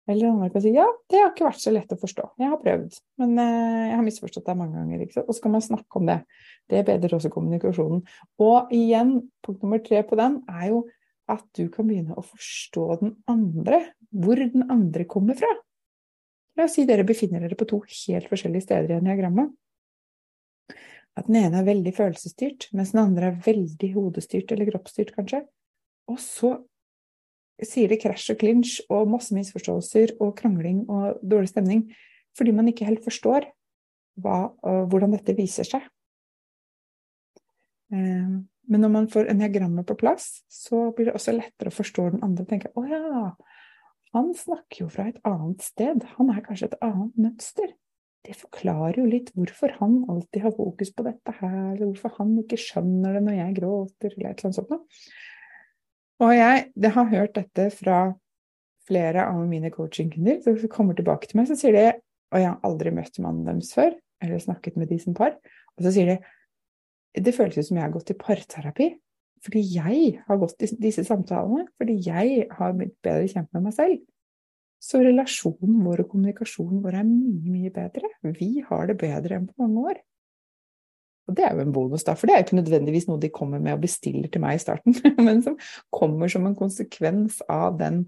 Eller 0.10 0.28
andre 0.28 0.50
kan 0.52 0.64
si 0.64 0.74
ja, 0.76 0.86
det 1.10 1.20
har 1.22 1.32
ikke 1.32 1.48
vært 1.48 1.64
så 1.64 1.72
lett 1.72 1.94
å 1.94 1.98
forstå. 2.02 2.26
Jeg 2.42 2.52
har 2.52 2.60
prøvd, 2.60 2.98
men 3.22 3.36
eh, 3.40 3.84
jeg 3.88 3.96
har 3.96 4.06
misforstått 4.06 4.50
det 4.50 4.58
mange 4.60 4.76
ganger. 4.76 5.04
Ikke 5.06 5.20
sant? 5.20 5.30
Og 5.30 5.38
så 5.38 5.46
kan 5.46 5.56
man 5.56 5.64
snakke 5.64 6.02
om 6.02 6.10
det. 6.10 6.18
Det 6.72 6.82
bedrer 6.88 7.16
også 7.18 7.32
kommunikasjonen. 7.32 8.02
Og 8.44 8.74
igjen, 8.76 9.14
punkt 9.46 9.64
nummer 9.64 9.80
tre 9.86 10.02
på 10.08 10.18
den 10.20 10.42
er 10.52 10.74
jo 10.74 10.82
at 11.32 11.44
du 11.58 11.68
kan 11.74 11.88
begynne 11.88 12.18
å 12.18 12.24
forstå 12.26 12.86
den 13.02 13.16
andre, 13.32 13.82
hvor 14.12 14.40
den 14.40 14.68
andre 14.72 15.08
kommer 15.10 15.38
fra. 15.40 15.50
La 16.60 16.68
oss 16.68 16.76
si 16.76 16.86
dere 16.88 17.08
befinner 17.08 17.44
dere 17.44 17.58
på 17.58 17.68
to 17.70 17.80
helt 17.88 18.28
forskjellige 18.32 18.68
steder 18.68 18.92
i 18.92 18.98
eniagrammet. 19.00 19.54
At 21.20 21.28
den 21.28 21.40
ene 21.42 21.60
er 21.60 21.68
veldig 21.68 21.94
følelsesstyrt, 21.96 22.70
mens 22.76 22.94
den 22.94 23.04
andre 23.04 23.32
er 23.32 23.40
veldig 23.46 23.90
hodestyrt 23.96 24.52
eller 24.52 24.70
kroppsstyrt, 24.72 25.14
kanskje. 25.16 25.42
Og 26.12 26.20
så 26.24 26.54
sier 27.62 27.92
det 27.92 28.02
krasj 28.02 28.32
og 28.34 28.40
klinsj 28.42 28.78
og 28.90 29.10
masse 29.12 29.36
misforståelser 29.36 30.16
og 30.24 30.34
krangling 30.40 30.86
og 30.90 31.20
dårlig 31.22 31.52
stemning 31.52 31.84
fordi 32.38 32.54
man 32.56 32.70
ikke 32.72 32.88
helt 32.88 33.04
forstår 33.04 33.46
hva, 34.24 34.54
hvordan 34.62 35.12
dette 35.14 35.36
viser 35.36 35.68
seg. 35.68 35.84
Eh, 37.92 38.38
men 38.72 38.86
når 38.86 38.92
man 38.94 39.08
får 39.12 39.30
eniagrammet 39.34 39.88
på 39.88 39.98
plass, 40.00 40.46
så 40.48 40.90
blir 40.96 41.10
det 41.10 41.16
også 41.18 41.36
lettere 41.36 41.72
å 41.72 41.75
forstå 41.75 42.08
den 42.13 42.24
andre. 42.24 42.46
og 42.46 42.51
tenke, 42.51 42.72
å 42.80 42.86
ja, 42.88 43.32
han 44.16 44.32
snakker 44.36 44.86
jo 44.86 44.90
fra 44.92 45.10
et 45.10 45.20
annet 45.28 45.63
sted, 45.66 46.06
han 46.18 46.32
er 46.32 46.44
kanskje 46.46 46.70
et 46.72 46.78
annet 46.84 47.18
mønster. 47.20 47.74
Det 48.22 48.38
forklarer 48.38 49.01
jo 49.01 49.10
litt 49.10 49.32
hvorfor 49.36 49.74
han 49.80 50.01
alltid 50.12 50.46
har 50.46 50.56
fokus 50.56 50.94
på 50.94 51.06
dette 51.08 51.36
her, 51.40 51.58
eller 51.74 51.88
hvorfor 51.90 52.16
han 52.20 52.36
ikke 52.44 52.60
skjønner 52.62 53.18
det 53.18 53.24
når 53.25 53.38
jeg 53.40 53.58
gråter, 53.60 54.16
eller 54.16 54.30
et 54.30 54.44
eller 54.44 54.50
annet 54.51 54.60
sånt. 54.60 55.06
Og 56.22 56.34
jeg 56.38 56.66
det 56.86 56.94
har 56.96 57.12
hørt 57.16 57.36
dette 57.40 57.68
fra 57.74 58.01
flere 58.88 59.25
av 59.25 59.42
mine 59.50 59.72
coachingkunder 59.74 60.42
som 60.46 60.72
kommer 60.72 60.96
tilbake 60.98 61.28
til 61.28 61.42
meg, 61.42 61.50
så 61.50 61.58
sier 61.60 61.75
de 61.75 61.86
og 62.32 62.40
jeg 62.40 62.48
har 62.48 62.62
aldri 62.68 62.94
møtt 62.96 63.20
mannen 63.20 63.44
deres 63.48 63.74
før, 63.75 63.96
eller 64.24 64.40
snakket 64.40 64.78
med 64.80 64.88
de 64.92 64.98
som 65.01 65.16
par, 65.18 65.36
og 65.75 65.84
så 65.84 65.92
sier 65.92 66.13
de 66.13 66.18
det 67.15 67.34
føles 67.36 67.58
ut 67.58 67.68
som 67.68 67.80
jeg 67.80 67.86
har 67.86 67.94
gått 67.94 68.13
i 68.13 68.20
parterapi. 68.20 68.89
Fordi 69.41 69.62
jeg 69.65 70.22
har 70.27 70.39
gått 70.41 70.63
i 70.63 70.70
disse 70.82 71.03
samtalene. 71.08 71.65
Fordi 71.82 71.98
jeg 72.06 72.48
har 72.58 72.77
blitt 72.77 72.98
bedre 73.03 73.27
kjent 73.32 73.50
med 73.56 73.68
meg 73.68 73.75
selv. 73.77 74.00
Så 74.82 75.01
relasjonen 75.03 75.82
vår 75.86 76.06
og 76.06 76.13
kommunikasjonen 76.13 76.82
vår 76.82 77.01
er 77.01 77.06
mye, 77.06 77.51
mye 77.53 77.74
bedre. 77.74 78.10
Vi 78.38 78.63
har 78.65 78.88
det 78.89 78.98
bedre 79.01 79.38
enn 79.38 79.50
på 79.50 79.62
mange 79.62 79.91
år. 79.91 80.01
Og 81.30 81.38
det 81.38 81.46
er 81.46 81.56
jo 81.56 81.63
en 81.63 81.74
bonus, 81.74 82.03
da, 82.03 82.15
for 82.18 82.27
det 82.27 82.34
er 82.34 82.41
jo 82.41 82.48
ikke 82.48 82.60
nødvendigvis 82.60 83.06
noe 83.08 83.22
de 83.22 83.30
kommer 83.32 83.62
med 83.62 83.75
og 83.77 83.84
bestiller 83.84 84.27
til 84.32 84.41
meg 84.44 84.58
i 84.58 84.63
starten, 84.63 84.96
men 85.27 85.44
som 85.46 85.58
kommer 85.94 86.32
som 86.34 86.48
en 86.50 86.58
konsekvens 86.58 87.38
av 87.46 87.77
den 87.80 88.01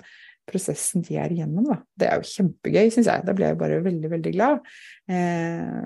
prosessen 0.50 1.06
de 1.06 1.20
er 1.22 1.32
igjennom. 1.32 1.70
Da. 1.70 1.78
Det 2.00 2.10
er 2.10 2.20
jo 2.20 2.32
kjempegøy, 2.32 2.90
syns 2.92 3.08
jeg. 3.08 3.24
Da 3.24 3.36
blir 3.38 3.52
jeg 3.52 3.60
bare 3.62 3.84
veldig, 3.86 4.10
veldig 4.12 4.34
glad. 4.34 4.66
Eh, 5.08 5.86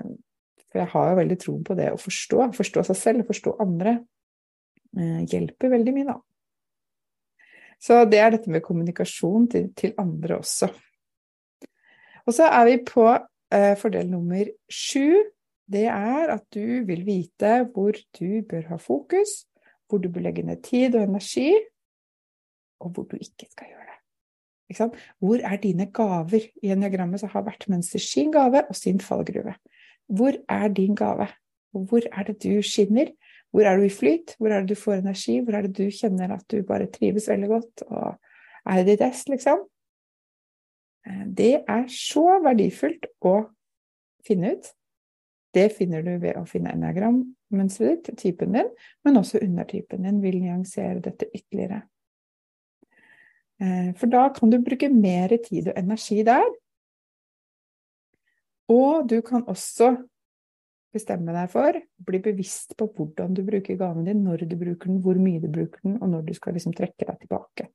for 0.78 0.84
jeg 0.84 0.92
har 0.94 1.10
jo 1.10 1.18
veldig 1.18 1.38
tro 1.42 1.56
på 1.66 1.76
det 1.78 1.90
å 1.90 2.00
forstå. 2.00 2.48
Forstå 2.54 2.84
seg 2.86 2.98
selv, 3.00 3.26
forstå 3.26 3.56
andre. 3.64 3.98
Eh, 4.96 5.22
hjelper 5.26 5.72
veldig 5.74 5.94
mye, 5.96 6.12
da. 6.12 6.18
Så 7.82 8.02
det 8.10 8.20
er 8.22 8.34
dette 8.34 8.50
med 8.50 8.62
kommunikasjon 8.62 9.48
til, 9.50 9.72
til 9.78 9.94
andre 9.98 10.38
også. 10.38 10.70
Og 12.28 12.34
så 12.34 12.46
er 12.52 12.64
vi 12.68 12.78
på 12.86 13.06
eh, 13.10 13.74
fordel 13.80 14.10
nummer 14.10 14.46
sju 14.70 15.18
det 15.68 15.84
er 15.92 16.30
at 16.32 16.46
du 16.54 16.84
vil 16.88 17.02
vite 17.04 17.50
hvor 17.74 17.96
du 18.16 18.40
bør 18.48 18.70
ha 18.70 18.78
fokus, 18.80 19.44
hvor 19.88 20.00
du 20.00 20.08
bør 20.08 20.24
legge 20.24 20.44
ned 20.46 20.62
tid 20.64 20.96
og 20.96 21.04
energi, 21.04 21.52
og 22.80 22.94
hvor 22.94 23.04
du 23.10 23.18
ikke 23.20 23.50
skal 23.50 23.68
gjøre 23.68 23.84
det. 23.84 24.88
Hvor 25.20 25.44
er 25.44 25.60
dine 25.60 25.90
gaver? 25.92 26.48
I 26.62 26.72
eniagrammet 26.72 27.20
så 27.20 27.28
har 27.32 27.44
hvert 27.44 27.68
mønster 27.68 28.00
sin 28.00 28.32
gave 28.32 28.64
og 28.68 28.76
sin 28.76 29.00
fallgruve. 29.00 29.54
Hvor 30.08 30.36
er 30.48 30.68
din 30.72 30.94
gave? 30.96 31.28
Hvor 31.72 32.04
er 32.12 32.28
det 32.28 32.38
du 32.42 32.62
skinner? 32.62 33.12
Hvor 33.52 33.64
er 33.68 33.76
du 33.76 33.86
i 33.86 33.92
flyt? 33.92 34.34
Hvor 34.38 34.52
er 34.52 34.60
det 34.60 34.68
du 34.68 34.80
får 34.80 35.02
energi? 35.02 35.38
Hvor 35.40 35.56
er 35.56 35.66
det 35.66 35.76
du 35.76 35.90
kjenner 35.90 36.34
at 36.34 36.44
du 36.50 36.62
bare 36.62 36.88
trives 36.92 37.28
veldig 37.28 37.48
godt 37.48 37.84
og 37.88 38.16
er 38.68 38.84
ditt 38.84 39.04
ess, 39.04 39.24
liksom? 39.28 39.64
Eh, 41.06 41.24
det 41.26 41.54
er 41.68 41.86
så 41.92 42.26
verdifullt 42.44 43.08
å 43.24 43.36
finne 44.26 44.56
ut. 44.56 44.72
Det 45.54 45.70
finner 45.72 46.04
du 46.04 46.12
ved 46.20 46.36
å 46.36 46.44
finne 46.48 46.74
enagrammønsteret 46.76 48.04
ditt, 48.10 48.18
typen 48.20 48.52
din, 48.56 48.68
men 49.04 49.20
også 49.20 49.40
undertypen 49.44 50.04
din 50.04 50.20
vil 50.22 50.42
nyansere 50.42 51.00
dette 51.04 51.30
ytterligere. 51.32 51.82
Eh, 53.58 53.94
for 53.98 54.12
da 54.12 54.28
kan 54.34 54.52
du 54.52 54.60
bruke 54.62 54.90
mer 54.92 55.32
tid 55.44 55.72
og 55.72 55.80
energi 55.80 56.20
der. 56.26 56.46
Og 58.72 59.08
du 59.08 59.18
kan 59.24 59.46
også 59.48 59.94
bestemme 60.92 61.34
deg 61.36 61.50
for, 61.52 61.76
bli 62.08 62.20
bevisst 62.24 62.74
på 62.78 62.88
hvordan 62.96 63.34
du 63.36 63.42
bruker 63.46 63.76
gaven 63.80 64.06
din, 64.08 64.22
når 64.24 64.46
du 64.48 64.56
bruker 64.60 64.88
den, 64.90 65.00
hvor 65.04 65.18
mye 65.20 65.40
du 65.42 65.48
bruker 65.52 65.80
den, 65.84 65.98
og 66.02 66.12
når 66.12 66.24
du 66.28 66.34
skal 66.36 66.56
liksom 66.56 66.74
trekke 66.76 67.08
deg 67.08 67.18
tilbake. 67.24 67.68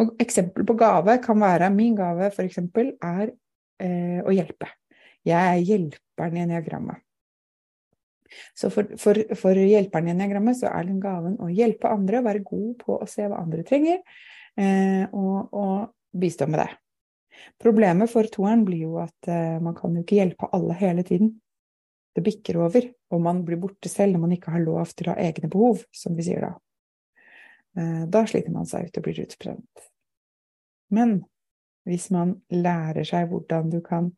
Og 0.00 0.14
eksempel 0.22 0.66
på 0.68 0.76
gave 0.80 1.16
kan 1.24 1.40
være 1.40 1.70
Min 1.74 1.96
gave, 1.98 2.30
for 2.34 2.44
eksempel, 2.44 2.94
er 3.00 3.32
eh, 3.80 4.20
å 4.20 4.34
hjelpe. 4.34 4.68
Jeg 5.26 5.36
er 5.36 5.64
hjelperen 5.64 6.36
i 6.36 6.44
eniagrammet. 6.44 7.04
Så 8.54 8.70
for, 8.70 8.92
for, 9.00 9.18
for 9.38 9.58
hjelperen 9.58 10.10
i 10.10 10.14
eniagrammet 10.14 10.60
så 10.60 10.70
er 10.70 10.86
den 10.86 11.00
gaven 11.02 11.38
å 11.42 11.48
hjelpe 11.50 11.90
andre, 11.90 12.22
være 12.24 12.44
god 12.46 12.74
på 12.84 13.00
å 13.00 13.08
se 13.10 13.26
hva 13.26 13.40
andre 13.42 13.64
trenger, 13.66 14.04
eh, 14.60 15.08
og, 15.10 15.50
og, 15.50 15.90
bistå 16.10 16.48
med 16.50 16.58
det. 16.58 16.70
Problemet 17.60 18.10
for 18.12 18.28
toeren 18.32 18.64
blir 18.66 18.86
jo 18.86 18.98
at 19.02 19.28
eh, 19.30 19.58
man 19.62 19.76
kan 19.76 19.94
jo 19.94 20.04
ikke 20.04 20.18
hjelpe 20.20 20.48
alle 20.56 20.76
hele 20.80 21.04
tiden. 21.06 21.34
Det 22.16 22.24
bikker 22.26 22.58
over, 22.58 22.88
og 23.14 23.22
man 23.22 23.44
blir 23.46 23.60
borte 23.60 23.90
selv 23.90 24.16
når 24.16 24.24
man 24.24 24.34
ikke 24.36 24.54
har 24.54 24.64
lov 24.64 24.94
til 24.96 25.10
å 25.10 25.14
ha 25.14 25.28
egne 25.28 25.50
behov, 25.52 25.84
som 25.94 26.16
vi 26.18 26.26
sier 26.26 26.46
da. 26.46 26.54
Eh, 27.78 28.02
da 28.10 28.24
sliter 28.26 28.54
man 28.54 28.66
seg 28.68 28.88
ut 28.88 28.98
og 28.98 29.06
blir 29.06 29.22
utbrent. 29.24 29.86
Men 30.90 31.20
hvis 31.88 32.10
man 32.14 32.34
lærer 32.52 33.06
seg 33.06 33.30
hvordan 33.30 33.70
du 33.72 33.78
kan 33.84 34.10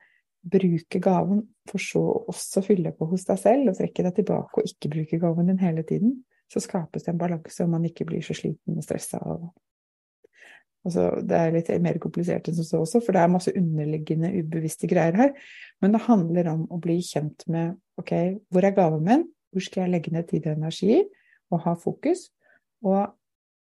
bruke 0.43 0.99
gaven, 1.03 1.45
for 1.71 1.83
så 1.83 2.01
å 2.03 2.23
også 2.33 2.65
fylle 2.67 2.91
på 2.97 3.07
hos 3.13 3.27
deg 3.29 3.39
selv 3.39 3.71
og 3.71 3.79
trekke 3.79 4.07
deg 4.09 4.17
tilbake 4.17 4.59
og 4.59 4.71
ikke 4.71 4.91
bruke 4.91 5.21
gaven 5.23 5.53
din 5.53 5.61
hele 5.63 5.85
tiden, 5.87 6.17
så 6.51 6.61
skapes 6.61 7.05
det 7.05 7.13
en 7.13 7.21
balanse, 7.21 7.63
og 7.65 7.71
man 7.73 7.85
ikke 7.89 8.07
blir 8.09 8.25
så 8.25 8.35
sliten 8.37 8.81
og 8.81 8.85
stressa 8.85 9.21
av 9.23 9.47
altså, 10.87 11.09
Det 11.23 11.39
er 11.39 11.55
litt 11.55 11.71
mer 11.83 11.99
komplisert 12.03 12.49
enn 12.49 12.59
som 12.59 12.69
så 12.69 12.83
også, 12.83 13.03
for 13.05 13.17
det 13.17 13.23
er 13.23 13.33
masse 13.33 13.55
underliggende, 13.59 14.33
ubevisste 14.43 14.91
greier 14.91 15.19
her. 15.19 15.33
Men 15.83 15.95
det 15.95 16.05
handler 16.07 16.53
om 16.53 16.67
å 16.71 16.81
bli 16.83 16.99
kjent 17.05 17.47
med 17.51 17.77
ok, 18.01 18.15
hvor 18.53 18.67
er 18.67 18.77
gaven 18.77 19.05
min, 19.07 19.27
hvor 19.53 19.65
skal 19.65 19.85
jeg 19.85 19.95
legge 19.97 20.15
ned 20.15 20.29
tid 20.31 20.47
og 20.49 20.57
energi 20.57 21.03
og 21.53 21.61
ha 21.67 21.75
fokus, 21.77 22.31
og, 22.87 23.13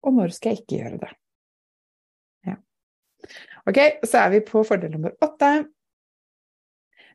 og 0.06 0.16
når 0.16 0.34
skal 0.36 0.54
jeg 0.54 0.62
ikke 0.62 0.78
gjøre 0.78 1.00
det. 1.02 1.10
Ja. 2.46 2.56
Ok, 3.68 3.80
så 4.06 4.24
er 4.24 4.34
vi 4.36 4.42
på 4.46 4.62
fordel 4.66 4.94
nummer 4.94 5.16
åtte. 5.24 5.50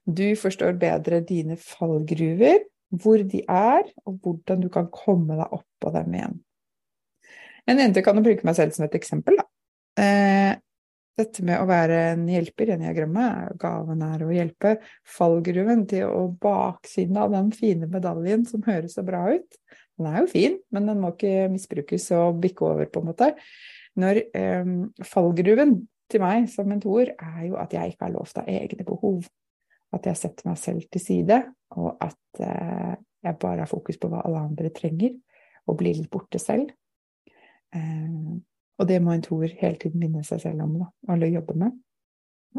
Du 0.05 0.27
forstår 0.37 0.75
bedre 0.77 1.23
dine 1.25 1.57
fallgruver, 1.57 2.65
hvor 2.93 3.23
de 3.25 3.41
er, 3.49 3.87
og 4.05 4.19
hvordan 4.21 4.61
du 4.61 4.69
kan 4.69 4.91
komme 4.93 5.37
deg 5.39 5.55
opp 5.55 5.65
på 5.81 5.93
dem 5.95 6.13
igjen. 6.13 6.35
En 7.65 7.81
jente 7.81 8.03
kan 8.05 8.17
jo 8.19 8.25
bruke 8.25 8.45
meg 8.45 8.57
selv 8.57 8.75
som 8.75 8.85
et 8.85 8.97
eksempel. 8.97 9.39
Eh, 9.99 10.51
dette 11.15 11.45
med 11.47 11.61
å 11.61 11.67
være 11.69 11.99
en 12.11 12.25
hjelper 12.27 12.73
i 12.73 12.77
diagramme, 12.81 13.25
gaven 13.61 14.03
er 14.03 14.25
å 14.25 14.33
hjelpe. 14.35 14.75
Fallgruven 15.07 15.85
til 15.87 16.09
å 16.09 16.25
baksiden 16.41 17.19
av 17.21 17.31
den 17.31 17.53
fine 17.55 17.87
medaljen 17.91 18.43
som 18.49 18.65
høres 18.65 18.97
så 18.97 19.05
bra 19.07 19.23
ut, 19.31 19.59
den 19.95 20.09
er 20.11 20.19
jo 20.21 20.27
fin, 20.27 20.59
men 20.75 20.89
den 20.89 20.99
må 20.99 21.13
ikke 21.13 21.47
misbrukes 21.53 22.09
og 22.17 22.41
bikke 22.43 22.67
over, 22.67 22.89
på 22.91 22.99
en 22.99 23.09
måte. 23.13 23.31
Når 23.95 24.25
eh, 24.35 24.73
fallgruven 25.07 25.77
til 26.11 26.21
meg 26.21 26.49
som 26.51 26.67
mentor 26.69 27.13
er 27.15 27.41
jo 27.47 27.55
at 27.61 27.73
jeg 27.73 27.93
ikke 27.93 28.09
har 28.09 28.15
lov 28.17 28.27
til 28.29 28.43
å 28.43 28.45
ha 28.45 28.59
egne 28.59 28.85
behov 28.85 29.25
at 29.95 30.09
jeg 30.09 30.19
setter 30.19 30.49
meg 30.49 30.59
selv 30.59 30.83
til 30.91 31.01
side 31.01 31.37
og 31.79 31.95
at 32.03 32.43
eh, 32.43 32.95
jeg 33.25 33.37
bare 33.41 33.63
har 33.63 33.69
fokus 33.71 33.97
på 34.01 34.09
hva 34.11 34.21
alle 34.25 34.43
andre 34.45 34.69
trenger, 34.75 35.15
og 35.65 35.79
blir 35.79 35.97
litt 35.97 36.11
borte 36.13 36.39
selv. 36.41 36.69
Eh, 37.73 38.35
og 38.75 38.89
det 38.89 38.99
må 39.03 39.13
en 39.15 39.23
toer 39.23 39.53
hele 39.59 39.79
tiden 39.79 40.01
minne 40.01 40.23
seg 40.27 40.41
selv 40.43 40.65
om, 40.65 40.75
da, 40.81 40.89
alle 41.13 41.31
jobber 41.31 41.59
med. 41.65 41.77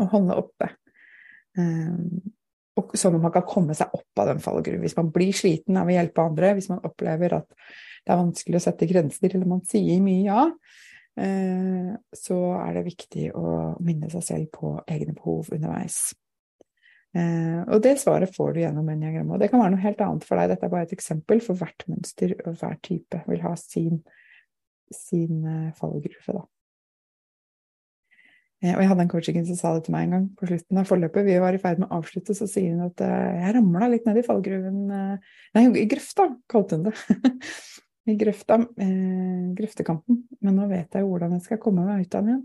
Og 0.01 0.11
holde 0.13 0.39
oppe. 0.41 0.71
Um, 1.57 2.33
og 2.77 2.93
sånn 3.01 3.17
at 3.17 3.25
man 3.25 3.33
kan 3.33 3.47
komme 3.49 3.77
seg 3.77 3.93
opp 3.97 4.21
av 4.21 4.31
den 4.31 4.43
fallgruven. 4.45 4.83
Hvis 4.85 4.97
man 4.99 5.09
blir 5.13 5.33
sliten 5.37 5.79
av 5.81 5.89
å 5.89 5.95
hjelpe 5.95 6.25
andre, 6.25 6.53
hvis 6.57 6.69
man 6.73 6.85
opplever 6.85 7.39
at 7.39 7.49
det 7.49 8.13
er 8.13 8.21
vanskelig 8.21 8.59
å 8.59 8.65
sette 8.67 8.89
grenser, 8.89 9.31
eller 9.33 9.49
man 9.49 9.65
sier 9.69 10.03
mye 10.05 10.27
ja, 10.27 10.45
uh, 11.21 11.97
så 12.17 12.39
er 12.61 12.77
det 12.77 12.87
viktig 12.91 13.31
å 13.37 13.57
minne 13.85 14.13
seg 14.13 14.25
selv 14.25 14.53
på 14.57 14.77
egne 14.85 15.17
behov 15.17 15.53
underveis. 15.57 16.01
Uh, 17.17 17.65
og 17.73 17.81
det 17.85 17.95
svaret 18.03 18.33
får 18.37 18.53
du 18.53 18.61
gjennom 18.61 18.89
enneagrammet. 18.93 19.37
Og 19.37 19.41
det 19.41 19.49
kan 19.53 19.63
være 19.63 19.73
noe 19.73 19.85
helt 19.85 20.03
annet 20.05 20.29
for 20.29 20.37
deg. 20.37 20.53
Dette 20.53 20.69
er 20.69 20.73
bare 20.73 20.89
et 20.89 20.97
eksempel, 20.97 21.41
for 21.45 21.57
hvert 21.61 21.89
mønster 21.89 22.37
og 22.43 22.61
hver 22.61 22.77
type 22.85 23.23
vil 23.25 23.45
ha 23.45 23.55
sin, 23.61 24.03
sin 24.95 25.45
eh, 25.47 25.73
fallgruve, 25.77 26.35
da. 26.37 26.45
Eh, 28.65 28.73
og 28.73 28.81
jeg 28.81 28.91
hadde 28.91 29.05
en 29.05 29.13
coaching 29.13 29.39
som 29.49 29.59
sa 29.59 29.75
det 29.77 29.87
til 29.87 29.97
meg 29.97 30.07
en 30.07 30.17
gang 30.17 30.27
på 30.39 30.49
slutten 30.51 30.81
av 30.81 30.89
forløpet. 30.89 31.27
Vi 31.29 31.39
var 31.43 31.57
i 31.57 31.63
ferd 31.63 31.83
med 31.83 31.91
å 31.91 32.01
avslutte, 32.01 32.37
så 32.37 32.49
sier 32.51 32.75
hun 32.75 32.87
at 32.89 33.03
eh, 33.05 33.41
jeg 33.43 33.57
ramla 33.59 33.91
litt 33.93 34.09
ned 34.09 34.21
i 34.21 34.27
fallgruven 34.27 34.83
Nei, 34.91 35.65
i 35.83 35.87
grøfta, 35.91 36.31
kalte 36.51 36.79
hun 36.79 36.89
det. 36.89 36.97
I 38.13 38.15
grøfta, 38.15 38.61
grøftekanten. 39.59 40.21
Men 40.39 40.55
nå 40.55 40.69
vet 40.71 40.95
jeg 40.95 41.03
jo 41.03 41.09
hvordan 41.11 41.33
jeg 41.35 41.47
skal 41.49 41.59
komme 41.59 41.83
meg 41.89 42.05
ut 42.05 42.15
av 42.15 42.23
den 42.23 42.37
igjen. 42.37 42.45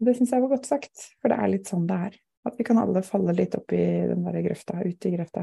Det 0.00 0.14
syns 0.16 0.30
jeg 0.32 0.44
var 0.44 0.52
godt 0.54 0.68
sagt, 0.68 1.08
for 1.20 1.32
det 1.32 1.36
er 1.42 1.50
litt 1.50 1.68
sånn 1.68 1.88
det 1.90 1.96
er. 2.06 2.14
At 2.46 2.54
vi 2.56 2.64
kan 2.64 2.78
alle 2.80 3.02
falle 3.04 3.34
litt 3.36 3.56
opp 3.58 3.74
i 3.76 3.82
den 4.08 4.22
der 4.24 4.38
grøfta, 4.46 4.78
ut 4.80 5.08
i 5.08 5.12
grøfta. 5.12 5.42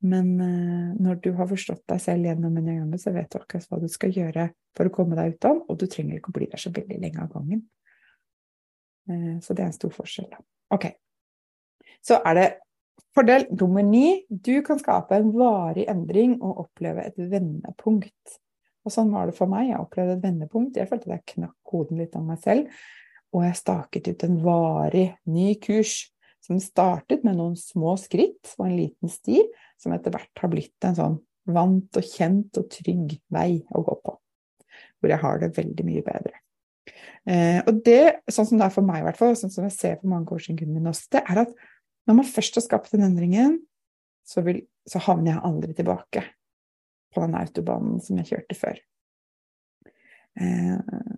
Men 0.00 0.28
eh, 0.40 0.92
når 0.96 1.20
du 1.24 1.32
har 1.36 1.48
forstått 1.50 1.82
deg 1.90 2.00
selv 2.00 2.28
gjennom 2.30 2.56
en 2.56 2.96
så 2.98 3.12
vet 3.12 3.28
du 3.32 3.36
akkurat 3.40 3.68
hva 3.68 3.80
du 3.82 3.88
skal 3.92 4.14
gjøre 4.16 4.48
for 4.76 4.88
å 4.88 4.94
komme 4.94 5.18
deg 5.18 5.34
ut 5.34 5.48
av 5.50 5.60
og 5.66 5.76
du 5.76 5.84
trenger 5.90 6.16
ikke 6.16 6.32
å 6.32 6.38
bli 6.38 6.48
der 6.48 6.62
så 6.62 6.72
veldig 6.72 6.98
lenge 7.02 7.20
av 7.20 7.34
gangen. 7.34 7.66
Eh, 9.10 9.36
så 9.44 9.56
det 9.56 9.64
er 9.64 9.68
en 9.68 9.76
stor 9.76 9.92
forskjell. 9.94 10.30
Ok. 10.72 10.88
Så 12.00 12.20
er 12.24 12.38
det 12.38 12.46
fordel 13.16 13.44
nummer 13.52 13.84
ni. 13.84 14.22
Du 14.30 14.54
kan 14.64 14.80
skape 14.80 15.18
en 15.20 15.34
varig 15.36 15.84
endring 15.90 16.38
og 16.38 16.64
oppleve 16.64 17.04
et 17.04 17.20
vendepunkt. 17.20 18.38
Og 18.86 18.94
sånn 18.94 19.12
var 19.12 19.28
det 19.28 19.36
for 19.36 19.52
meg. 19.52 19.68
Jeg 19.68 19.82
opplevde 19.82 20.16
et 20.16 20.24
vendepunkt. 20.24 20.80
Jeg 20.80 20.88
følte 20.88 21.10
at 21.10 21.18
jeg 21.18 21.34
knakk 21.34 21.74
hoden 21.74 22.00
litt 22.00 22.16
av 22.16 22.24
meg 22.24 22.40
selv. 22.40 22.80
Og 23.36 23.44
jeg 23.44 23.58
staket 23.60 24.08
ut 24.08 24.24
en 24.26 24.40
varig 24.42 25.10
ny 25.28 25.52
kurs 25.60 26.06
som 26.44 26.60
startet 26.62 27.24
med 27.26 27.36
noen 27.38 27.56
små 27.58 27.94
skritt 28.00 28.54
og 28.58 28.66
en 28.66 28.78
liten 28.78 29.12
sti, 29.12 29.42
som 29.80 29.94
etter 29.96 30.14
hvert 30.14 30.42
har 30.42 30.52
blitt 30.52 30.88
en 30.88 30.96
sånn 30.96 31.18
vant 31.50 31.98
og 31.98 32.06
kjent 32.06 32.60
og 32.60 32.68
trygg 32.72 33.16
vei 33.32 33.62
å 33.70 33.82
gå 33.84 33.96
på. 34.04 34.14
Hvor 35.00 35.12
jeg 35.12 35.22
har 35.22 35.40
det 35.40 35.52
veldig 35.56 35.86
mye 35.86 36.04
bedre. 36.06 36.34
Eh, 37.28 37.60
og 37.68 37.82
det, 37.84 38.22
sånn 38.32 38.48
som 38.48 38.60
det 38.60 38.66
er 38.66 38.74
for 38.74 38.86
meg 38.86 39.02
i 39.02 39.06
hvert 39.06 39.18
fall, 39.20 39.36
sånn 39.36 39.52
som 39.52 39.66
jeg 39.66 39.76
ser 39.76 39.98
på 40.00 40.08
mange 40.10 40.28
coachingkundene 40.30 40.80
mine 40.80 40.92
også, 40.92 41.08
det 41.16 41.24
er 41.24 41.42
at 41.44 41.56
når 42.08 42.20
man 42.20 42.28
først 42.28 42.56
har 42.56 42.64
skapt 42.64 42.94
den 42.94 43.06
endringen, 43.06 43.58
så, 44.26 44.44
vil, 44.46 44.62
så 44.88 45.02
havner 45.04 45.34
jeg 45.34 45.44
aldri 45.48 45.74
tilbake 45.76 46.24
på 47.10 47.24
den 47.24 47.36
autobanen 47.38 48.00
som 48.04 48.20
jeg 48.20 48.30
kjørte 48.30 48.56
før. 48.58 48.80
Eh, 50.40 51.12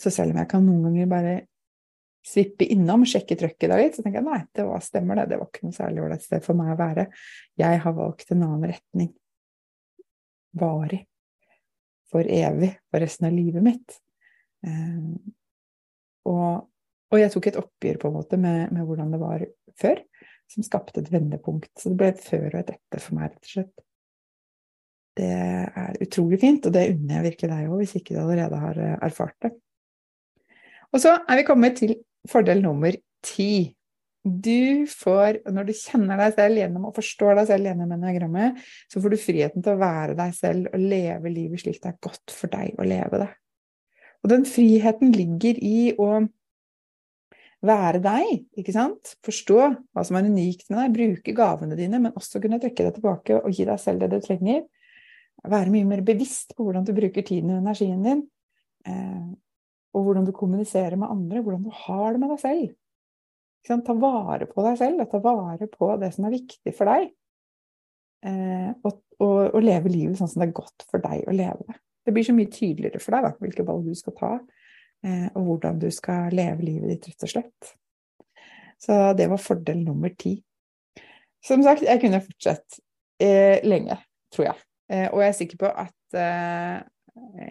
så 0.00 0.12
selv 0.12 0.34
om 0.34 0.40
jeg 0.40 0.50
kan 0.50 0.64
noen 0.64 0.86
ganger 0.88 1.10
bare 1.10 1.34
svippe 2.26 2.66
innom, 2.68 3.04
sjekke 3.08 3.36
trøkket 3.38 3.70
der 3.70 3.80
litt, 3.80 3.96
så 3.96 4.04
tenker 4.04 4.20
jeg 4.20 4.28
nei, 4.28 4.40
det 4.56 4.66
var, 4.68 4.82
stemmer 4.84 5.20
det, 5.20 5.30
det 5.32 5.40
var 5.40 5.48
ikke 5.48 5.66
noe 5.66 5.76
særlig 5.76 6.04
ålreit 6.04 6.24
sted 6.26 6.44
for 6.44 6.58
meg 6.58 6.74
å 6.74 6.78
være. 6.80 7.06
Jeg 7.60 7.82
har 7.84 7.96
valgt 7.96 8.34
en 8.34 8.44
annen 8.46 8.72
retning. 8.72 9.10
Varig. 10.60 11.04
For 12.10 12.26
evig. 12.26 12.72
For 12.90 13.04
resten 13.04 13.28
av 13.30 13.36
livet 13.36 13.64
mitt. 13.64 14.00
Eh, 14.66 14.98
og, 16.28 16.66
og, 17.10 17.18
jeg 17.18 17.32
tok 17.32 17.48
et 17.50 17.60
oppgjør 17.60 18.00
på 18.02 18.10
en 18.10 18.18
måte 18.18 18.40
med, 18.40 18.74
med, 18.74 18.84
hvordan 18.84 19.14
det 19.14 19.22
var 19.22 19.46
før, 19.80 20.02
som 20.50 20.66
skapte 20.66 21.00
et 21.00 21.12
vendepunkt. 21.12 21.72
Så 21.78 21.92
det 21.92 22.00
ble 22.02 22.10
et 22.12 22.24
før 22.24 22.50
og 22.50 22.60
et 22.60 22.74
etter 22.76 23.04
for 23.04 23.16
meg, 23.16 23.32
rett 23.32 23.48
og 23.48 23.54
slett. 23.54 23.86
Det 25.20 25.30
er 25.30 25.96
utrolig 26.04 26.38
fint, 26.40 26.68
og 26.68 26.74
det 26.74 26.86
unner 26.92 27.18
jeg 27.18 27.28
virkelig 27.32 27.50
deg 27.50 27.72
òg, 27.72 27.80
hvis 27.80 27.96
ikke 27.98 28.14
du 28.14 28.20
allerede 28.22 28.60
har 28.60 28.78
eh, 28.84 28.94
erfart 29.08 29.36
det. 29.46 29.54
Og 30.90 31.02
så 31.02 31.16
er 31.22 31.38
vi 31.38 31.46
kommet 31.46 31.76
til 31.78 31.96
fordel 32.28 32.62
nummer 32.64 32.96
ti. 33.24 33.70
Du 34.20 34.84
får, 34.90 35.38
når 35.48 35.70
du 35.70 35.72
kjenner 35.76 36.20
deg 36.20 36.34
selv 36.36 36.60
gjennom 36.60 36.88
og 36.90 36.96
forstår 36.98 37.38
deg 37.38 37.46
selv 37.48 37.70
gjennom 37.70 37.94
enagrammet, 37.96 38.58
så 38.92 39.00
får 39.00 39.14
du 39.14 39.20
friheten 39.20 39.64
til 39.64 39.72
å 39.72 39.80
være 39.80 40.16
deg 40.18 40.34
selv 40.36 40.68
og 40.74 40.82
leve 40.82 41.32
livet 41.32 41.62
slik 41.62 41.80
det 41.80 41.94
er 41.94 42.02
godt 42.04 42.34
for 42.36 42.52
deg 42.52 42.76
å 42.76 42.88
leve 42.88 43.22
det. 43.22 43.30
Og 44.20 44.34
den 44.34 44.44
friheten 44.44 45.14
ligger 45.16 45.56
i 45.64 45.94
å 45.96 46.10
være 47.64 48.00
deg, 48.04 48.44
ikke 48.60 48.74
sant? 48.76 49.14
Forstå 49.24 49.58
hva 49.60 50.04
som 50.04 50.16
er 50.16 50.28
unikt 50.28 50.68
med 50.68 50.80
deg, 50.80 50.94
bruke 50.96 51.34
gavene 51.36 51.76
dine, 51.78 52.00
men 52.00 52.16
også 52.16 52.40
kunne 52.44 52.60
trekke 52.60 52.86
deg 52.86 52.96
tilbake 52.96 53.40
og 53.40 53.56
gi 53.56 53.66
deg 53.68 53.80
selv 53.80 54.04
det 54.04 54.12
du 54.12 54.20
trenger. 54.24 54.66
Være 55.48 55.72
mye 55.72 55.88
mer 55.88 56.04
bevisst 56.04 56.52
på 56.56 56.66
hvordan 56.66 56.84
du 56.84 56.92
bruker 56.96 57.24
tiden 57.24 57.54
og 57.54 57.62
energien 57.62 58.04
din. 58.04 58.26
Og 59.96 60.06
hvordan 60.06 60.26
du 60.28 60.32
kommuniserer 60.36 60.96
med 61.00 61.10
andre, 61.10 61.42
hvordan 61.42 61.64
du 61.66 61.72
har 61.86 62.12
det 62.12 62.22
med 62.22 62.32
deg 62.34 62.42
selv. 62.42 62.76
Ta 63.66 63.94
vare 64.00 64.46
på 64.48 64.64
deg 64.64 64.78
selv, 64.80 65.04
ta 65.10 65.20
vare 65.22 65.66
på 65.70 65.90
det 66.00 66.12
som 66.14 66.26
er 66.26 66.36
viktig 66.36 66.74
for 66.76 66.90
deg. 66.90 67.10
Eh, 68.26 68.70
og, 68.84 69.00
og, 69.20 69.38
og 69.56 69.62
leve 69.64 69.92
livet 69.92 70.18
sånn 70.18 70.30
som 70.30 70.42
det 70.42 70.50
er 70.50 70.58
godt 70.60 70.86
for 70.88 71.02
deg 71.02 71.26
å 71.28 71.34
leve 71.34 71.66
det. 71.66 71.76
Det 72.06 72.14
blir 72.16 72.26
så 72.26 72.34
mye 72.36 72.52
tydeligere 72.52 73.00
for 73.02 73.16
deg 73.16 73.26
da, 73.26 73.32
hvilke 73.42 73.66
valg 73.68 73.88
du 73.88 73.96
skal 73.98 74.16
ta, 74.16 74.30
eh, 75.04 75.26
og 75.34 75.46
hvordan 75.48 75.80
du 75.82 75.88
skal 75.94 76.32
leve 76.36 76.64
livet 76.66 76.94
ditt, 76.94 77.10
rett 77.10 77.26
og 77.26 77.32
slett. 77.34 77.74
Så 78.80 78.96
det 79.16 79.28
var 79.28 79.42
fordel 79.42 79.82
nummer 79.84 80.12
ti. 80.16 80.38
Som 81.44 81.64
sagt, 81.64 81.84
jeg 81.84 82.00
kunne 82.00 82.22
fortsatt 82.24 82.80
eh, 83.20 83.60
lenge, 83.68 83.96
tror 84.32 84.50
jeg. 84.50 84.62
Eh, 84.92 85.06
og 85.08 85.22
jeg 85.22 85.32
er 85.32 85.36
sikker 85.36 85.60
på 85.60 85.70
at 85.84 86.18
eh, 86.18 86.80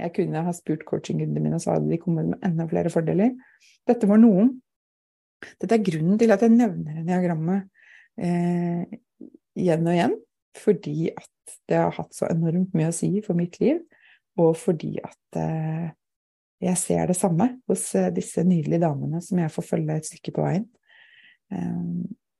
jeg 0.10 0.16
kunne 0.18 0.44
ha 0.46 0.56
spurt 0.56 0.86
coachingkundene 0.88 1.46
mine, 1.46 1.60
så 1.62 1.76
hadde 1.76 1.92
de 1.92 2.02
kommet 2.02 2.32
med 2.32 2.44
enda 2.46 2.68
flere 2.70 2.92
fordeler. 2.94 3.36
Dette 3.88 4.10
var 4.10 4.20
noen. 4.22 4.58
Dette 5.62 5.78
er 5.78 5.86
grunnen 5.86 6.20
til 6.20 6.34
at 6.36 6.44
jeg 6.44 6.52
nevner 6.52 7.06
diagrammet 7.08 7.70
eh, 8.20 8.98
igjen 9.60 9.88
og 9.88 9.96
igjen, 9.96 10.18
fordi 10.60 11.14
at 11.14 11.56
det 11.70 11.80
har 11.80 11.96
hatt 11.96 12.12
så 12.16 12.28
enormt 12.28 12.76
mye 12.78 12.92
å 12.92 12.96
si 12.96 13.14
for 13.26 13.38
mitt 13.40 13.56
liv 13.62 13.80
og 14.40 14.56
fordi 14.60 14.94
at 15.02 15.40
eh, 15.40 15.90
jeg 16.64 16.80
ser 16.80 17.10
det 17.10 17.18
samme 17.18 17.50
hos 17.70 17.88
eh, 17.98 18.12
disse 18.16 18.44
nydelige 18.48 18.84
damene 18.84 19.22
som 19.24 19.42
jeg 19.42 19.54
får 19.54 19.68
følge 19.68 20.00
et 20.00 20.10
stykke 20.10 20.36
på 20.36 20.46
veien. 20.46 20.68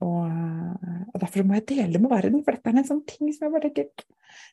Og, 0.06 0.32
og, 1.12 1.18
derfor 1.20 1.44
må 1.44 1.58
jeg 1.58 1.66
dele 1.74 2.00
med 2.00 2.12
verden, 2.12 2.40
for 2.46 2.56
dette 2.56 2.72
er 2.72 2.80
en 2.80 2.88
sånn 2.88 3.04
ting 3.08 3.34
som 3.36 3.48
jeg 3.48 3.56
bare 3.58 3.72
tenker 3.76 4.08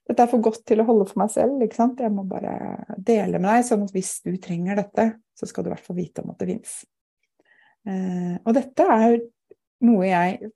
Dette 0.09 0.25
er 0.25 0.31
for 0.31 0.43
godt 0.43 0.65
til 0.67 0.81
å 0.83 0.87
holde 0.89 1.07
for 1.11 1.21
meg 1.21 1.31
selv, 1.35 1.63
ikke 1.63 1.79
sant. 1.79 2.01
Jeg 2.03 2.15
må 2.15 2.25
bare 2.27 2.97
dele 2.97 3.39
med 3.39 3.49
deg, 3.51 3.65
sånn 3.69 3.85
at 3.85 3.95
hvis 3.95 4.13
du 4.25 4.33
trenger 4.43 4.79
dette, 4.79 5.07
så 5.37 5.49
skal 5.51 5.65
du 5.65 5.71
i 5.71 5.75
hvert 5.75 5.87
fall 5.87 5.99
vite 5.99 6.23
om 6.23 6.33
at 6.33 6.43
det 6.43 6.49
fins. 6.49 6.77
Eh, 7.87 8.37
og 8.43 8.55
dette 8.57 8.87
er 8.97 9.19
noe 9.87 10.07
jeg 10.09 10.51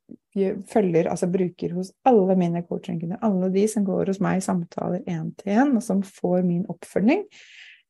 følger, 0.71 1.11
altså 1.11 1.29
bruker 1.31 1.75
hos 1.77 1.91
alle 2.09 2.37
mine 2.39 2.63
coachingkunder. 2.67 3.21
Alle 3.27 3.51
de 3.55 3.67
som 3.71 3.85
går 3.87 4.13
hos 4.13 4.21
meg 4.23 4.41
i 4.41 4.45
samtaler 4.45 5.03
én 5.11 5.33
til 5.39 5.59
én, 5.59 5.75
og 5.77 5.85
som 5.85 6.03
får 6.07 6.47
min 6.47 6.63
oppfølging, 6.71 7.27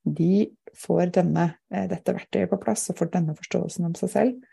de 0.05 0.49
får 0.81 1.13
denne, 1.19 1.51
eh, 1.71 1.87
dette 1.91 2.17
verktøyet 2.17 2.51
på 2.51 2.61
plass 2.63 2.89
og 2.91 2.99
får 3.01 3.13
denne 3.19 3.37
forståelsen 3.37 3.91
om 3.91 3.95
seg 3.99 4.13
selv. 4.15 4.50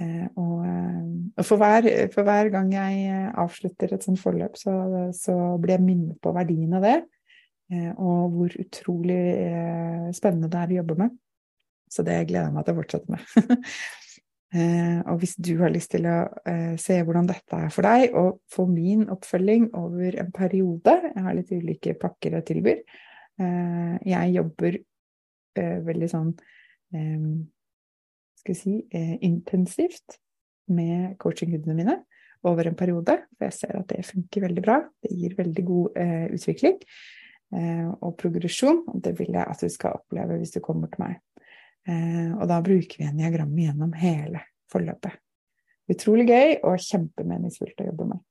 Eh, 0.00 0.26
og, 0.40 0.66
eh, 0.66 1.06
og 1.36 1.46
for, 1.46 1.60
hver, 1.60 1.88
for, 2.14 2.26
hver, 2.26 2.50
gang 2.54 2.72
jeg 2.74 3.30
avslutter 3.38 3.94
et 3.94 4.06
sånt 4.06 4.20
forløp, 4.22 4.58
så, 4.58 4.74
så 5.16 5.36
blir 5.60 5.76
jeg 5.76 5.86
minnet 5.86 6.20
på 6.22 6.34
verdien 6.36 6.78
av 6.78 6.86
det. 6.86 7.00
Og 8.02 8.32
hvor 8.34 8.54
utrolig 8.58 9.20
spennende 10.16 10.48
det 10.50 10.58
er 10.58 10.72
å 10.72 10.78
jobbe 10.80 10.96
med. 11.04 11.12
Så 11.86 12.02
det 12.02 12.16
gleder 12.26 12.48
jeg 12.48 12.54
meg 12.56 12.64
til 12.66 12.74
å 12.74 12.80
fortsette 12.80 13.14
med. 13.14 13.68
Eh, 14.50 14.98
og 15.06 15.20
hvis 15.22 15.36
du 15.38 15.52
har 15.60 15.70
lyst 15.70 15.92
til 15.94 16.08
å 16.10 16.24
eh, 16.50 16.72
se 16.82 16.96
hvordan 17.06 17.28
dette 17.28 17.54
er 17.54 17.70
for 17.70 17.86
deg, 17.86 18.16
og 18.18 18.40
få 18.50 18.64
min 18.66 19.04
oppfølging 19.12 19.68
over 19.78 20.16
en 20.18 20.32
periode 20.34 20.96
Jeg 21.04 21.22
har 21.22 21.36
litt 21.38 21.52
ulike 21.54 21.94
pakker 21.94 22.34
jeg 22.34 22.48
tilbyr. 22.48 22.80
Eh, 23.38 23.94
jeg 24.10 24.34
jobber 24.40 24.80
veldig 25.60 26.08
sånn 26.08 26.28
Skal 28.40 28.56
vi 28.56 28.58
si 28.58 28.74
intensivt 29.26 30.16
med 30.72 31.18
coachingkundene 31.20 31.76
mine 31.76 31.96
over 32.48 32.70
en 32.70 32.78
periode. 32.78 33.18
For 33.36 33.46
jeg 33.46 33.56
ser 33.58 33.80
at 33.80 33.88
det 33.92 34.06
funker 34.08 34.46
veldig 34.46 34.64
bra. 34.64 34.78
Det 35.04 35.12
gir 35.12 35.36
veldig 35.36 35.64
god 35.68 35.98
utvikling 36.38 36.78
og 38.00 38.14
progresjon. 38.16 38.80
Og 38.88 39.02
det 39.04 39.12
vil 39.18 39.34
jeg 39.36 39.44
at 39.44 39.60
du 39.60 39.68
skal 39.68 39.98
oppleve 40.00 40.38
hvis 40.40 40.54
du 40.56 40.62
kommer 40.64 40.88
til 40.88 41.04
meg. 41.04 41.18
Eh, 41.88 42.32
og 42.36 42.46
da 42.50 42.60
bruker 42.64 43.00
vi 43.00 43.08
en 43.08 43.20
diagram 43.20 43.52
gjennom 43.56 43.92
hele 43.98 44.42
forløpet. 44.72 45.16
Utrolig 45.90 46.26
gøy 46.28 46.58
og 46.68 46.82
kjempemeningsfullt 46.84 47.82
å 47.82 47.88
jobbe 47.88 48.08
med. 48.12 48.24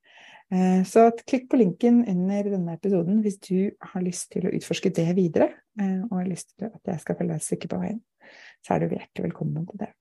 Eh, 0.50 0.82
så 0.88 1.08
klikk 1.26 1.50
på 1.50 1.60
linken 1.60 2.02
under 2.08 2.50
denne 2.54 2.76
episoden 2.78 3.20
hvis 3.24 3.40
du 3.44 3.70
har 3.92 4.04
lyst 4.06 4.30
til 4.34 4.48
å 4.48 4.54
utforske 4.56 4.92
det 4.96 5.08
videre, 5.18 5.50
eh, 5.80 5.98
og 6.08 6.20
har 6.22 6.30
lyst 6.30 6.54
til 6.56 6.70
at 6.70 6.94
jeg 6.94 7.04
skal 7.04 7.18
følge 7.20 7.34
deg 7.34 7.42
et 7.42 7.48
stykke 7.48 7.72
på 7.72 7.82
veien. 7.82 8.04
Så 8.64 8.76
er 8.76 8.84
du 8.84 8.94
hjertelig 8.94 9.28
velkommen 9.30 9.66
til 9.68 9.84
det. 9.84 9.92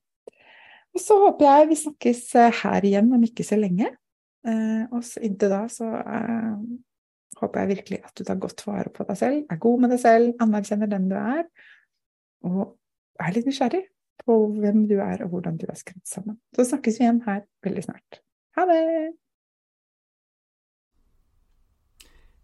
Og 0.96 1.04
så 1.04 1.18
håper 1.22 1.46
jeg 1.46 1.70
vi 1.70 1.80
snakkes 1.84 2.24
eh, 2.40 2.62
her 2.64 2.88
igjen 2.90 3.12
om 3.16 3.26
ikke 3.28 3.46
så 3.48 3.60
lenge. 3.60 3.92
Og 4.50 5.04
inntil 5.20 5.52
da 5.52 5.66
så 5.68 5.86
håper 7.40 7.60
jeg 7.60 7.70
virkelig 7.74 8.00
at 8.08 8.14
du 8.16 8.24
tar 8.24 8.40
godt 8.42 8.64
vare 8.68 8.92
på 8.94 9.06
deg 9.08 9.20
selv, 9.20 9.42
er 9.52 9.62
god 9.62 9.84
med 9.84 9.94
deg 9.94 10.02
selv, 10.02 10.30
anerkjenner 10.44 10.92
den 10.92 11.10
du 11.12 11.16
er, 11.20 11.44
og 12.48 12.62
er 13.20 13.36
litt 13.36 13.50
nysgjerrig 13.50 13.84
på 14.24 14.38
hvem 14.60 14.86
du 14.90 14.98
er 15.04 15.24
og 15.26 15.34
hvordan 15.34 15.60
du 15.60 15.68
er 15.70 15.80
skrudd 15.80 16.04
sammen. 16.08 16.40
Så 16.56 16.68
snakkes 16.72 17.00
vi 17.00 17.06
igjen 17.06 17.24
her 17.28 17.44
veldig 17.66 17.86
snart. 17.86 18.22
Ha 18.58 18.66
det! 18.70 18.84